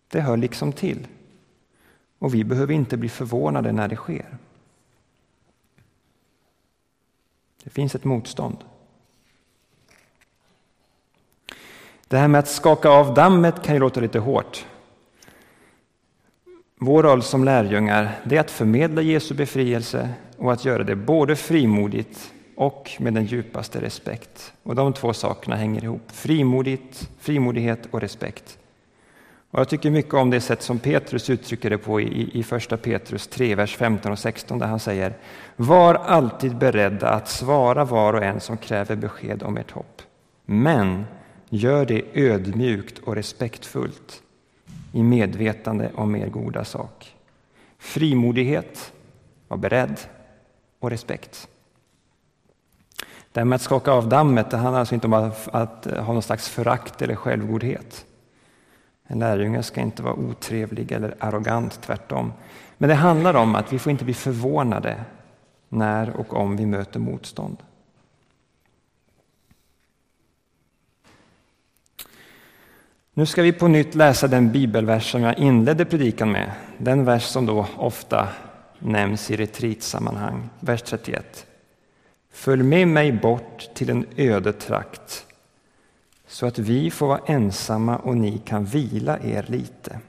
Det 0.08 0.22
hör 0.22 0.38
liksom 0.38 0.74
till. 0.74 1.08
Och 2.20 2.34
vi 2.34 2.44
behöver 2.44 2.74
inte 2.74 2.98
bli 2.98 3.10
förvånade 3.10 3.72
när 3.72 3.88
det 3.88 3.96
sker. 3.96 4.38
Det 7.64 7.70
finns 7.70 7.96
ett 7.96 8.04
motstånd. 8.04 8.58
Det 12.10 12.18
här 12.18 12.28
med 12.28 12.40
att 12.40 12.48
skaka 12.48 12.90
av 12.90 13.14
dammet 13.14 13.64
kan 13.64 13.76
ju 13.76 13.80
låta 13.80 14.00
lite 14.00 14.20
hårt. 14.20 14.66
Vår 16.80 17.04
roll 17.04 17.24
som 17.24 17.44
lärjungar 17.44 18.20
det 18.24 18.36
är 18.36 18.40
att 18.40 18.52
förmedla 18.52 19.02
Jesu 19.02 19.34
befrielse 19.36 20.10
och 20.38 20.54
att 20.54 20.66
göra 20.66 20.84
det 20.84 20.96
både 20.96 21.36
frimodigt 21.36 22.34
och 22.56 22.92
med 23.00 23.14
den 23.14 23.26
djupaste 23.26 23.82
respekt. 23.82 24.54
Och 24.64 24.76
De 24.76 24.94
två 24.94 25.14
sakerna 25.14 25.56
hänger 25.56 25.84
ihop. 25.84 26.12
Frimodigt, 26.12 27.10
frimodighet 27.20 27.88
och 27.92 28.02
respekt. 28.02 28.58
Och 29.52 29.60
Jag 29.60 29.70
tycker 29.70 29.92
mycket 29.92 30.14
om 30.14 30.30
det 30.30 30.42
sätt 30.42 30.62
som 30.62 30.80
Petrus 30.80 31.30
uttrycker 31.30 31.70
det 31.70 31.78
på 31.78 32.02
i, 32.02 32.40
i 32.40 32.44
första 32.44 32.78
Petrus 32.78 33.28
3, 33.28 33.56
vers 33.56 33.78
15 33.78 34.12
och 34.12 34.20
16 34.20 34.60
där 34.60 34.68
han 34.68 34.80
säger 34.80 35.14
Var 35.56 35.96
alltid 35.96 36.58
beredda 36.58 37.10
att 37.10 37.30
svara 37.30 37.86
var 37.86 38.14
och 38.14 38.24
en 38.24 38.40
som 38.40 38.58
kräver 38.58 38.96
besked 38.96 39.44
om 39.44 39.58
ert 39.58 39.72
hopp. 39.72 40.02
Men 40.46 41.06
gör 41.50 41.86
det 41.86 42.04
ödmjukt 42.14 43.00
och 43.00 43.16
respektfullt 43.16 44.24
i 44.92 45.04
medvetande 45.04 45.92
om 45.96 46.16
er 46.16 46.28
goda 46.28 46.66
sak. 46.66 47.16
Frimodighet, 47.78 48.94
var 49.48 49.58
beredd 49.58 50.00
och 50.80 50.90
respekt. 50.90 51.48
Det 53.32 53.40
här 53.40 53.46
med 53.46 53.56
att 53.56 53.62
skaka 53.62 53.92
av 53.92 54.10
dammet 54.10 54.52
det 54.52 54.58
handlar 54.58 54.80
alltså 54.80 54.96
inte 54.96 55.08
om 55.08 55.14
att, 55.14 55.48
att 55.48 55.86
ha 55.86 56.14
någon 56.14 56.22
slags 56.22 56.50
förakt 56.50 57.02
eller 57.02 57.16
självgodhet. 57.16 58.06
En 59.08 59.20
lärjunge 59.20 59.64
ska 59.64 59.82
inte 59.82 60.04
vara 60.04 60.14
otrevlig 60.14 60.92
eller 60.92 61.16
arrogant, 61.20 61.82
tvärtom. 61.82 62.34
Men 62.78 62.90
det 62.90 62.96
handlar 62.96 63.34
om 63.34 63.56
att 63.56 63.74
vi 63.74 63.80
får 63.80 63.92
inte 63.92 64.06
bli 64.06 64.14
förvånade 64.14 65.04
när 65.70 66.10
och 66.10 66.34
om 66.34 66.58
vi 66.58 66.66
möter 66.66 67.00
motstånd. 67.00 67.58
Nu 73.20 73.26
ska 73.26 73.42
vi 73.42 73.52
på 73.52 73.68
nytt 73.68 73.96
läsa 73.96 74.28
den 74.28 74.52
bibelvers 74.52 75.12
som 75.12 75.22
jag 75.22 75.40
inledde 75.40 75.86
predikan 75.86 76.32
med. 76.32 76.52
Den 76.78 77.06
vers 77.06 77.24
som 77.24 77.46
då 77.46 77.68
ofta 77.78 78.28
nämns 78.80 79.32
i 79.32 79.36
retreatsammanhang. 79.36 80.50
vers 80.60 80.82
31. 80.82 81.48
Följ 82.32 82.64
med 82.64 82.88
mig 82.88 83.12
bort 83.12 83.70
till 83.74 83.90
en 83.90 84.06
öde 84.18 84.54
trakt 84.54 85.26
så 86.28 86.46
att 86.46 86.60
vi 86.60 86.92
får 86.92 87.08
vara 87.08 87.22
ensamma 87.26 87.98
och 87.98 88.18
ni 88.18 88.38
kan 88.38 88.66
vila 88.66 89.20
er 89.20 89.46
lite. 89.48 90.00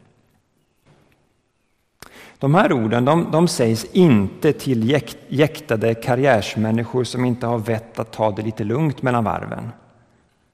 De 2.39 2.55
här 2.55 2.73
orden 2.73 3.05
de, 3.05 3.31
de 3.33 3.49
sägs 3.49 3.85
inte 3.85 4.53
till 4.53 5.01
jäktade 5.29 5.95
karriärsmänniskor 5.95 7.05
som 7.05 7.25
inte 7.25 7.47
har 7.47 7.59
vett 7.59 7.99
att 7.99 8.13
ta 8.13 8.31
det 8.31 8.43
lite 8.43 8.65
lugnt 8.65 9.03
mellan 9.03 9.25
varven. 9.25 9.71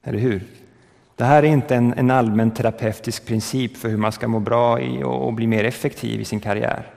Eller 0.03 0.19
hur? 0.19 0.43
Det 1.17 1.25
här 1.25 1.43
är 1.43 1.47
inte 1.47 1.75
en, 1.75 1.93
en 1.93 2.11
allmän 2.11 2.51
terapeutisk 2.51 3.25
princip 3.25 3.77
för 3.77 3.89
hur 3.89 3.97
man 3.97 4.11
ska 4.11 4.27
må 4.27 4.39
bra 4.39 4.81
i 4.81 5.03
och, 5.03 5.25
och 5.27 5.33
bli 5.33 5.47
mer 5.47 5.63
effektiv 5.63 6.21
i 6.21 6.25
sin 6.25 6.39
karriär. 6.39 6.91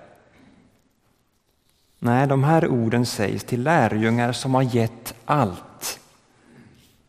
Nej, 1.98 2.26
de 2.26 2.44
här 2.44 2.68
orden 2.68 3.06
sägs 3.06 3.44
till 3.44 3.62
lärjungar 3.62 4.32
som 4.32 4.54
har 4.54 4.62
gett 4.62 5.14
allt 5.24 6.00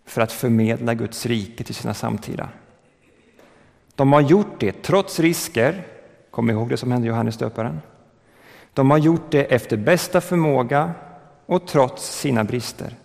för 0.06 0.22
att 0.22 0.32
förmedla 0.32 0.94
Guds 0.94 1.26
rike 1.26 1.64
till 1.64 1.76
sina 1.76 1.94
samtida. 1.94 2.50
De 3.96 4.14
har 4.14 4.22
gjort 4.22 4.60
det 4.60 4.82
trots 4.82 5.20
risker. 5.20 5.84
Kom 6.30 6.50
ihåg 6.50 6.70
det 6.70 6.78
som 6.78 6.92
hände 6.92 7.08
Johannes 7.08 7.38
döparen. 7.38 7.82
De 8.74 8.92
har 8.92 8.98
gjort 8.98 9.32
det 9.32 9.44
efter 9.44 9.78
bästa 9.78 10.22
förmåga 10.22 10.92
och 11.46 11.68
trots 11.68 12.20
sina 12.20 12.44
brister. 12.44 12.96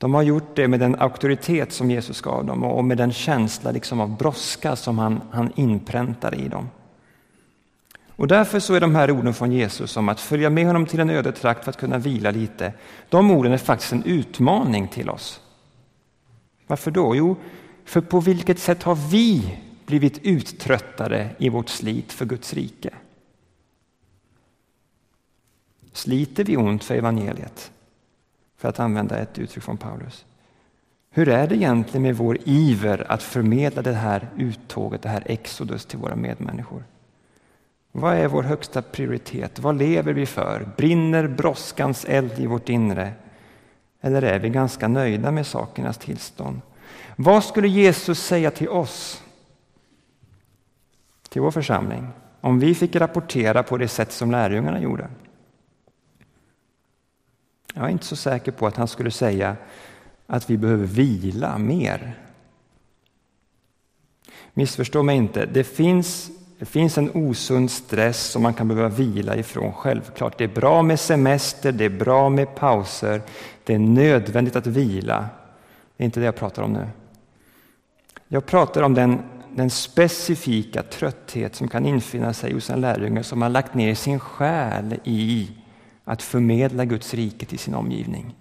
De 0.00 0.14
har 0.14 0.22
gjort 0.22 0.56
det 0.56 0.68
med 0.68 0.80
den 0.80 0.96
auktoritet 1.00 1.72
som 1.72 1.90
Jesus 1.90 2.20
gav 2.20 2.44
dem 2.44 2.64
och 2.64 2.84
med 2.84 2.98
den 2.98 3.12
känsla 3.12 3.70
liksom 3.70 4.00
av 4.00 4.16
brådska 4.16 4.76
som 4.76 4.98
han, 4.98 5.20
han 5.30 5.52
inpräntar 5.56 6.34
i 6.34 6.48
dem. 6.48 6.68
Och 8.08 8.28
därför 8.28 8.60
så 8.60 8.74
är 8.74 8.80
de 8.80 8.94
här 8.94 9.10
orden 9.10 9.34
från 9.34 9.52
Jesus 9.52 9.96
om 9.96 10.08
att 10.08 10.20
följa 10.20 10.50
med 10.50 10.66
honom 10.66 10.86
till 10.86 11.00
en 11.00 11.10
öde 11.10 11.32
trakt 11.32 11.64
för 11.64 11.70
att 11.70 11.76
kunna 11.76 11.98
vila 11.98 12.30
lite, 12.30 12.72
de 13.08 13.30
orden 13.30 13.52
är 13.52 13.58
faktiskt 13.58 13.92
en 13.92 14.04
utmaning 14.04 14.88
till 14.88 15.10
oss. 15.10 15.40
Varför 16.66 16.90
då? 16.90 17.16
Jo, 17.16 17.36
för 17.84 18.00
på 18.00 18.20
vilket 18.20 18.58
sätt 18.58 18.82
har 18.82 18.94
vi 18.94 19.58
blivit 19.86 20.18
uttröttade 20.18 21.30
i 21.38 21.48
vårt 21.48 21.68
slit 21.68 22.12
för 22.12 22.24
Guds 22.24 22.54
rike? 22.54 22.90
Sliter 25.92 26.44
vi 26.44 26.56
ont 26.56 26.84
för 26.84 26.94
evangeliet? 26.94 27.72
För 28.60 28.68
att 28.68 28.80
använda 28.80 29.18
ett 29.18 29.38
uttryck 29.38 29.64
från 29.64 29.76
Paulus. 29.76 30.24
Hur 31.10 31.28
är 31.28 31.46
det 31.46 31.56
egentligen 31.56 32.02
med 32.02 32.16
vår 32.16 32.38
iver 32.44 33.12
att 33.12 33.22
förmedla 33.22 33.82
det 33.82 33.92
här 33.92 34.28
uttåget, 34.36 35.02
det 35.02 35.08
här 35.08 35.22
exodus 35.26 35.86
till 35.86 35.98
våra 35.98 36.16
medmänniskor? 36.16 36.84
Vad 37.92 38.14
är 38.14 38.28
vår 38.28 38.42
högsta 38.42 38.82
prioritet? 38.82 39.58
Vad 39.58 39.78
lever 39.78 40.12
vi 40.12 40.26
för? 40.26 40.68
Brinner 40.76 41.28
brådskans 41.28 42.04
eld 42.04 42.38
i 42.38 42.46
vårt 42.46 42.68
inre? 42.68 43.12
Eller 44.00 44.22
är 44.22 44.38
vi 44.38 44.48
ganska 44.48 44.88
nöjda 44.88 45.30
med 45.30 45.46
sakernas 45.46 45.98
tillstånd? 45.98 46.60
Vad 47.16 47.44
skulle 47.44 47.68
Jesus 47.68 48.22
säga 48.22 48.50
till 48.50 48.68
oss, 48.68 49.22
till 51.28 51.42
vår 51.42 51.50
församling, 51.50 52.08
om 52.40 52.58
vi 52.58 52.74
fick 52.74 52.96
rapportera 52.96 53.62
på 53.62 53.76
det 53.76 53.88
sätt 53.88 54.12
som 54.12 54.30
lärjungarna 54.30 54.80
gjorde? 54.80 55.08
Jag 57.74 57.84
är 57.84 57.88
inte 57.88 58.06
så 58.06 58.16
säker 58.16 58.52
på 58.52 58.66
att 58.66 58.76
han 58.76 58.88
skulle 58.88 59.10
säga 59.10 59.56
att 60.26 60.50
vi 60.50 60.56
behöver 60.56 60.86
vila 60.86 61.58
mer. 61.58 62.18
Missförstå 64.54 65.02
mig 65.02 65.16
inte, 65.16 65.46
det 65.46 65.64
finns, 65.64 66.30
det 66.58 66.64
finns 66.64 66.98
en 66.98 67.10
osund 67.14 67.70
stress 67.70 68.20
som 68.20 68.42
man 68.42 68.54
kan 68.54 68.68
behöva 68.68 68.88
vila 68.88 69.36
ifrån, 69.36 69.72
självklart. 69.72 70.38
Det 70.38 70.44
är 70.44 70.48
bra 70.48 70.82
med 70.82 71.00
semester, 71.00 71.72
det 71.72 71.84
är 71.84 71.90
bra 71.90 72.28
med 72.28 72.54
pauser, 72.54 73.22
det 73.64 73.74
är 73.74 73.78
nödvändigt 73.78 74.56
att 74.56 74.66
vila. 74.66 75.28
Det 75.96 76.02
är 76.02 76.04
inte 76.04 76.20
det 76.20 76.26
jag 76.26 76.36
pratar 76.36 76.62
om 76.62 76.72
nu. 76.72 76.88
Jag 78.28 78.46
pratar 78.46 78.82
om 78.82 78.94
den, 78.94 79.22
den 79.54 79.70
specifika 79.70 80.82
trötthet 80.82 81.54
som 81.54 81.68
kan 81.68 81.86
infinna 81.86 82.32
sig 82.32 82.52
hos 82.52 82.70
en 82.70 82.80
lärjunge 82.80 83.22
som 83.22 83.42
har 83.42 83.48
lagt 83.48 83.74
ner 83.74 83.94
sin 83.94 84.20
själ 84.20 85.00
i 85.04 85.50
att 86.10 86.22
förmedla 86.22 86.84
Guds 86.84 87.14
rike 87.14 87.46
till 87.46 87.58
sin 87.58 87.74
omgivning. 87.74 88.34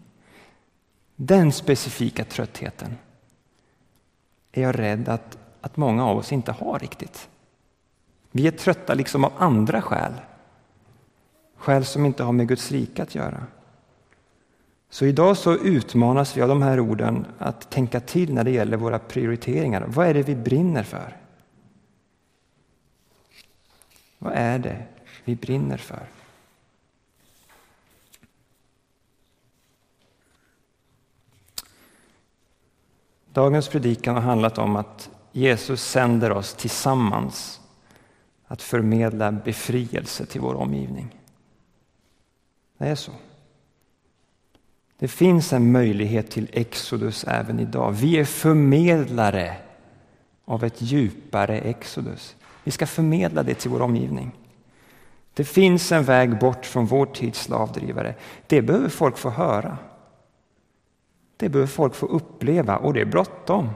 Den 1.15 1.51
specifika 1.51 2.25
tröttheten 2.25 2.97
är 4.51 4.61
jag 4.61 4.79
rädd 4.79 5.09
att, 5.09 5.37
att 5.61 5.77
många 5.77 6.05
av 6.05 6.17
oss 6.17 6.31
inte 6.31 6.51
har 6.51 6.79
riktigt. 6.79 7.29
Vi 8.31 8.47
är 8.47 8.51
trötta 8.51 8.93
liksom 8.93 9.23
av 9.23 9.33
andra 9.37 9.81
skäl. 9.81 10.13
Skäl 11.57 11.85
som 11.85 12.05
inte 12.05 12.23
har 12.23 12.31
med 12.31 12.47
Guds 12.47 12.71
rike 12.71 13.03
att 13.03 13.15
göra. 13.15 13.43
Så 14.89 15.05
idag 15.05 15.37
så 15.37 15.53
utmanas 15.53 16.37
vi 16.37 16.41
av 16.41 16.49
de 16.49 16.61
här 16.61 16.79
orden 16.79 17.25
att 17.37 17.69
tänka 17.69 17.99
till 17.99 18.33
när 18.33 18.43
det 18.43 18.51
gäller 18.51 18.77
våra 18.77 18.99
prioriteringar. 18.99 19.85
Vad 19.87 20.07
är 20.07 20.13
det 20.13 20.23
vi 20.23 20.35
brinner 20.35 20.83
för? 20.83 21.17
Vad 24.19 24.33
är 24.33 24.59
det 24.59 24.85
vi 25.25 25.35
brinner 25.35 25.77
för? 25.77 26.18
Dagens 33.33 33.67
predikan 33.67 34.15
har 34.15 34.21
handlat 34.21 34.57
om 34.57 34.75
att 34.75 35.09
Jesus 35.31 35.83
sänder 35.83 36.31
oss 36.31 36.53
tillsammans 36.53 37.61
att 38.47 38.61
förmedla 38.61 39.31
befrielse 39.31 40.25
till 40.25 40.41
vår 40.41 40.55
omgivning. 40.55 41.15
Det 42.77 42.87
är 42.87 42.95
så. 42.95 43.11
Det 44.99 45.07
finns 45.07 45.53
en 45.53 45.71
möjlighet 45.71 46.31
till 46.31 46.49
exodus 46.53 47.23
även 47.23 47.59
idag. 47.59 47.91
Vi 47.91 48.19
är 48.19 48.25
förmedlare 48.25 49.55
av 50.45 50.63
ett 50.63 50.81
djupare 50.81 51.59
exodus. 51.59 52.35
Vi 52.63 52.71
ska 52.71 52.87
förmedla 52.87 53.43
det 53.43 53.53
till 53.53 53.71
vår 53.71 53.81
omgivning. 53.81 54.31
Det 55.33 55.43
finns 55.43 55.91
en 55.91 56.03
väg 56.03 56.39
bort 56.39 56.65
från 56.65 56.85
vår 56.85 57.05
tids 57.05 57.39
slavdrivare. 57.39 58.15
Det 58.47 58.61
behöver 58.61 58.89
folk 58.89 59.17
få 59.17 59.29
höra. 59.29 59.77
Det 61.39 61.49
behöver 61.49 61.67
folk 61.67 61.95
få 61.95 62.05
uppleva 62.05 62.77
och 62.77 62.93
det 62.93 63.01
är 63.01 63.05
bråttom. 63.05 63.69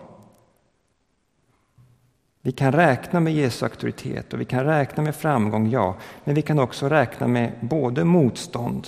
Vi 2.42 2.52
kan 2.52 2.72
räkna 2.72 3.20
med 3.20 3.34
Jesu 3.34 3.66
auktoritet 3.66 4.34
och 4.34 4.42
vi 4.42 4.46
kan 4.46 4.66
räkna 4.66 5.04
med 5.04 5.16
framgång, 5.16 5.70
ja, 5.70 5.96
men 6.24 6.36
vi 6.36 6.42
kan 6.42 6.60
också 6.60 6.90
räkna 6.90 7.28
med 7.28 7.54
både 7.62 8.04
motstånd 8.04 8.88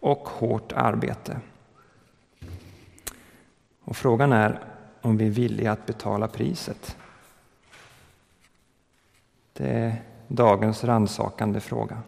och 0.00 0.28
hårt 0.28 0.72
arbete. 0.72 1.40
Och 3.84 3.96
frågan 3.96 4.32
är 4.32 4.60
om 5.00 5.16
vi 5.16 5.26
är 5.26 5.30
villiga 5.30 5.72
att 5.72 5.86
betala 5.86 6.28
priset. 6.28 6.96
Det 9.52 9.70
är 9.70 10.02
dagens 10.28 10.84
rannsakande 10.84 11.60
fråga. 11.60 12.02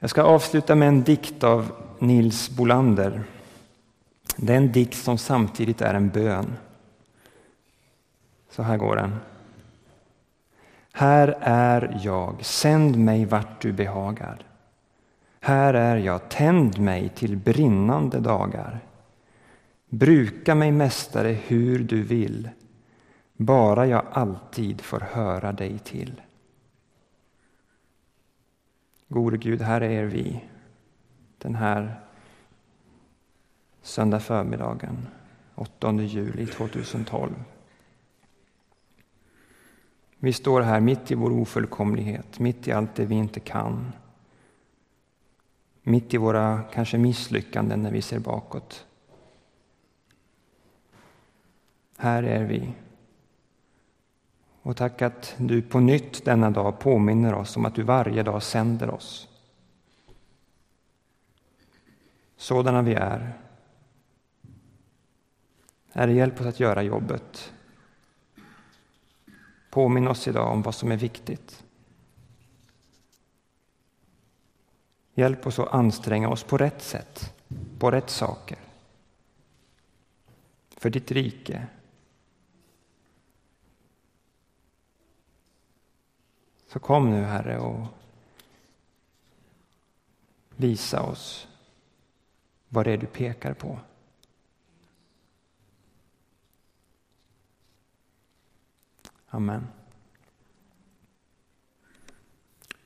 Jag 0.00 0.10
ska 0.10 0.22
avsluta 0.22 0.74
med 0.74 0.88
en 0.88 1.02
dikt 1.02 1.44
av 1.44 1.72
Nils 1.98 2.50
Bolander. 2.50 3.22
Det 4.36 4.52
är 4.52 4.56
en 4.56 4.72
dikt 4.72 4.98
som 4.98 5.18
samtidigt 5.18 5.80
är 5.80 5.94
en 5.94 6.08
bön. 6.08 6.56
Så 8.50 8.62
här 8.62 8.76
går 8.76 8.96
den. 8.96 9.16
Här 10.92 11.38
är 11.40 12.00
jag, 12.02 12.44
sänd 12.44 12.96
mig 12.96 13.24
vart 13.24 13.62
du 13.62 13.72
behagar. 13.72 14.46
Här 15.40 15.74
är 15.74 15.96
jag, 15.96 16.28
tänd 16.28 16.78
mig 16.78 17.08
till 17.08 17.36
brinnande 17.36 18.20
dagar. 18.20 18.80
Bruka 19.88 20.54
mig, 20.54 20.72
Mästare, 20.72 21.28
hur 21.46 21.78
du 21.78 22.02
vill, 22.02 22.48
bara 23.36 23.86
jag 23.86 24.04
alltid 24.12 24.80
får 24.80 25.00
höra 25.00 25.52
dig 25.52 25.78
till. 25.78 26.20
Gode 29.08 29.36
Gud, 29.36 29.62
här 29.62 29.80
är 29.80 30.04
vi 30.04 30.44
den 31.38 31.54
här 31.54 32.00
söndag 33.82 34.20
förmiddagen, 34.20 35.08
8 35.54 35.92
juli 35.92 36.46
2012. 36.46 37.32
Vi 40.18 40.32
står 40.32 40.60
här 40.60 40.80
mitt 40.80 41.10
i 41.10 41.14
vår 41.14 41.30
ofullkomlighet, 41.30 42.38
mitt 42.38 42.68
i 42.68 42.72
allt 42.72 42.94
det 42.94 43.04
vi 43.04 43.14
inte 43.14 43.40
kan. 43.40 43.92
Mitt 45.82 46.14
i 46.14 46.16
våra 46.16 46.62
kanske 46.72 46.98
misslyckanden 46.98 47.82
när 47.82 47.90
vi 47.90 48.02
ser 48.02 48.18
bakåt. 48.18 48.86
Här 51.96 52.22
är 52.22 52.44
vi. 52.44 52.72
Och 54.62 54.76
tack 54.76 55.02
att 55.02 55.34
du 55.38 55.62
på 55.62 55.80
nytt 55.80 56.24
denna 56.24 56.50
dag 56.50 56.78
påminner 56.78 57.34
oss 57.34 57.56
om 57.56 57.64
att 57.64 57.74
du 57.74 57.82
varje 57.82 58.22
dag 58.22 58.42
sänder 58.42 58.90
oss. 58.90 59.28
Sådana 62.36 62.82
vi 62.82 62.94
är. 62.94 63.32
Herre, 65.92 66.12
hjälp 66.12 66.40
oss 66.40 66.46
att 66.46 66.60
göra 66.60 66.82
jobbet 66.82 67.52
Påminn 69.70 70.08
oss 70.08 70.28
idag 70.28 70.52
om 70.52 70.62
vad 70.62 70.74
som 70.74 70.92
är 70.92 70.96
viktigt. 70.96 71.64
Hjälp 75.14 75.46
oss 75.46 75.58
att 75.58 75.74
anstränga 75.74 76.28
oss 76.28 76.42
på 76.42 76.58
rätt 76.58 76.82
sätt, 76.82 77.34
på 77.78 77.90
rätt 77.90 78.10
saker. 78.10 78.58
För 80.76 80.90
ditt 80.90 81.10
rike. 81.10 81.66
Så 86.68 86.78
kom 86.78 87.10
nu, 87.10 87.22
Herre, 87.22 87.58
och 87.58 87.86
visa 90.56 91.02
oss 91.02 91.48
vad 92.68 92.86
det 92.86 92.92
är 92.92 92.96
du 92.96 93.06
pekar 93.06 93.54
på. 93.54 93.78
Amen. 99.28 99.66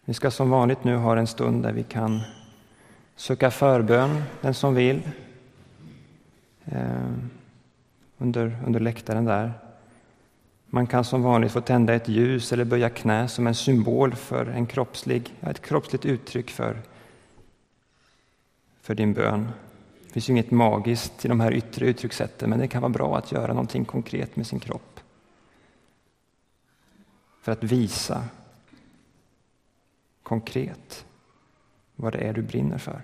Vi 0.04 0.14
ska 0.14 0.30
som 0.30 0.50
vanligt 0.50 0.84
nu 0.84 0.96
ha 0.96 1.18
en 1.18 1.26
stund 1.26 1.62
där 1.62 1.72
vi 1.72 1.82
kan 1.82 2.20
söka 3.16 3.50
förbön, 3.50 4.22
den 4.40 4.54
som 4.54 4.74
vill, 4.74 5.10
eh, 6.64 7.12
under, 8.18 8.58
under 8.66 8.80
läktaren 8.80 9.24
där. 9.24 9.52
Man 10.74 10.86
kan 10.86 11.04
som 11.04 11.22
vanligt 11.22 11.52
få 11.52 11.60
tända 11.60 11.94
ett 11.94 12.08
ljus 12.08 12.52
eller 12.52 12.64
böja 12.64 12.90
knä 12.90 13.28
som 13.28 13.46
en 13.46 13.54
symbol 13.54 14.14
för 14.14 14.46
en 14.46 14.66
kroppslig, 14.66 15.34
ett 15.40 15.62
kroppsligt 15.62 16.04
uttryck 16.04 16.50
för, 16.50 16.82
för 18.80 18.94
din 18.94 19.12
bön. 19.12 19.52
Det 20.06 20.12
finns 20.12 20.28
ju 20.28 20.32
inget 20.32 20.50
magiskt 20.50 21.24
i 21.24 21.28
de 21.28 21.40
här 21.40 21.52
yttre 21.52 21.86
uttryckssätten, 21.86 22.50
men 22.50 22.58
det 22.58 22.68
kan 22.68 22.82
vara 22.82 22.92
bra 22.92 23.16
att 23.16 23.32
göra 23.32 23.52
någonting 23.52 23.84
konkret 23.84 24.36
med 24.36 24.46
sin 24.46 24.60
kropp 24.60 25.00
för 27.40 27.52
att 27.52 27.64
visa 27.64 28.24
konkret 30.22 31.04
vad 31.96 32.12
det 32.12 32.18
är 32.18 32.32
du 32.32 32.42
brinner 32.42 32.78
för. 32.78 33.02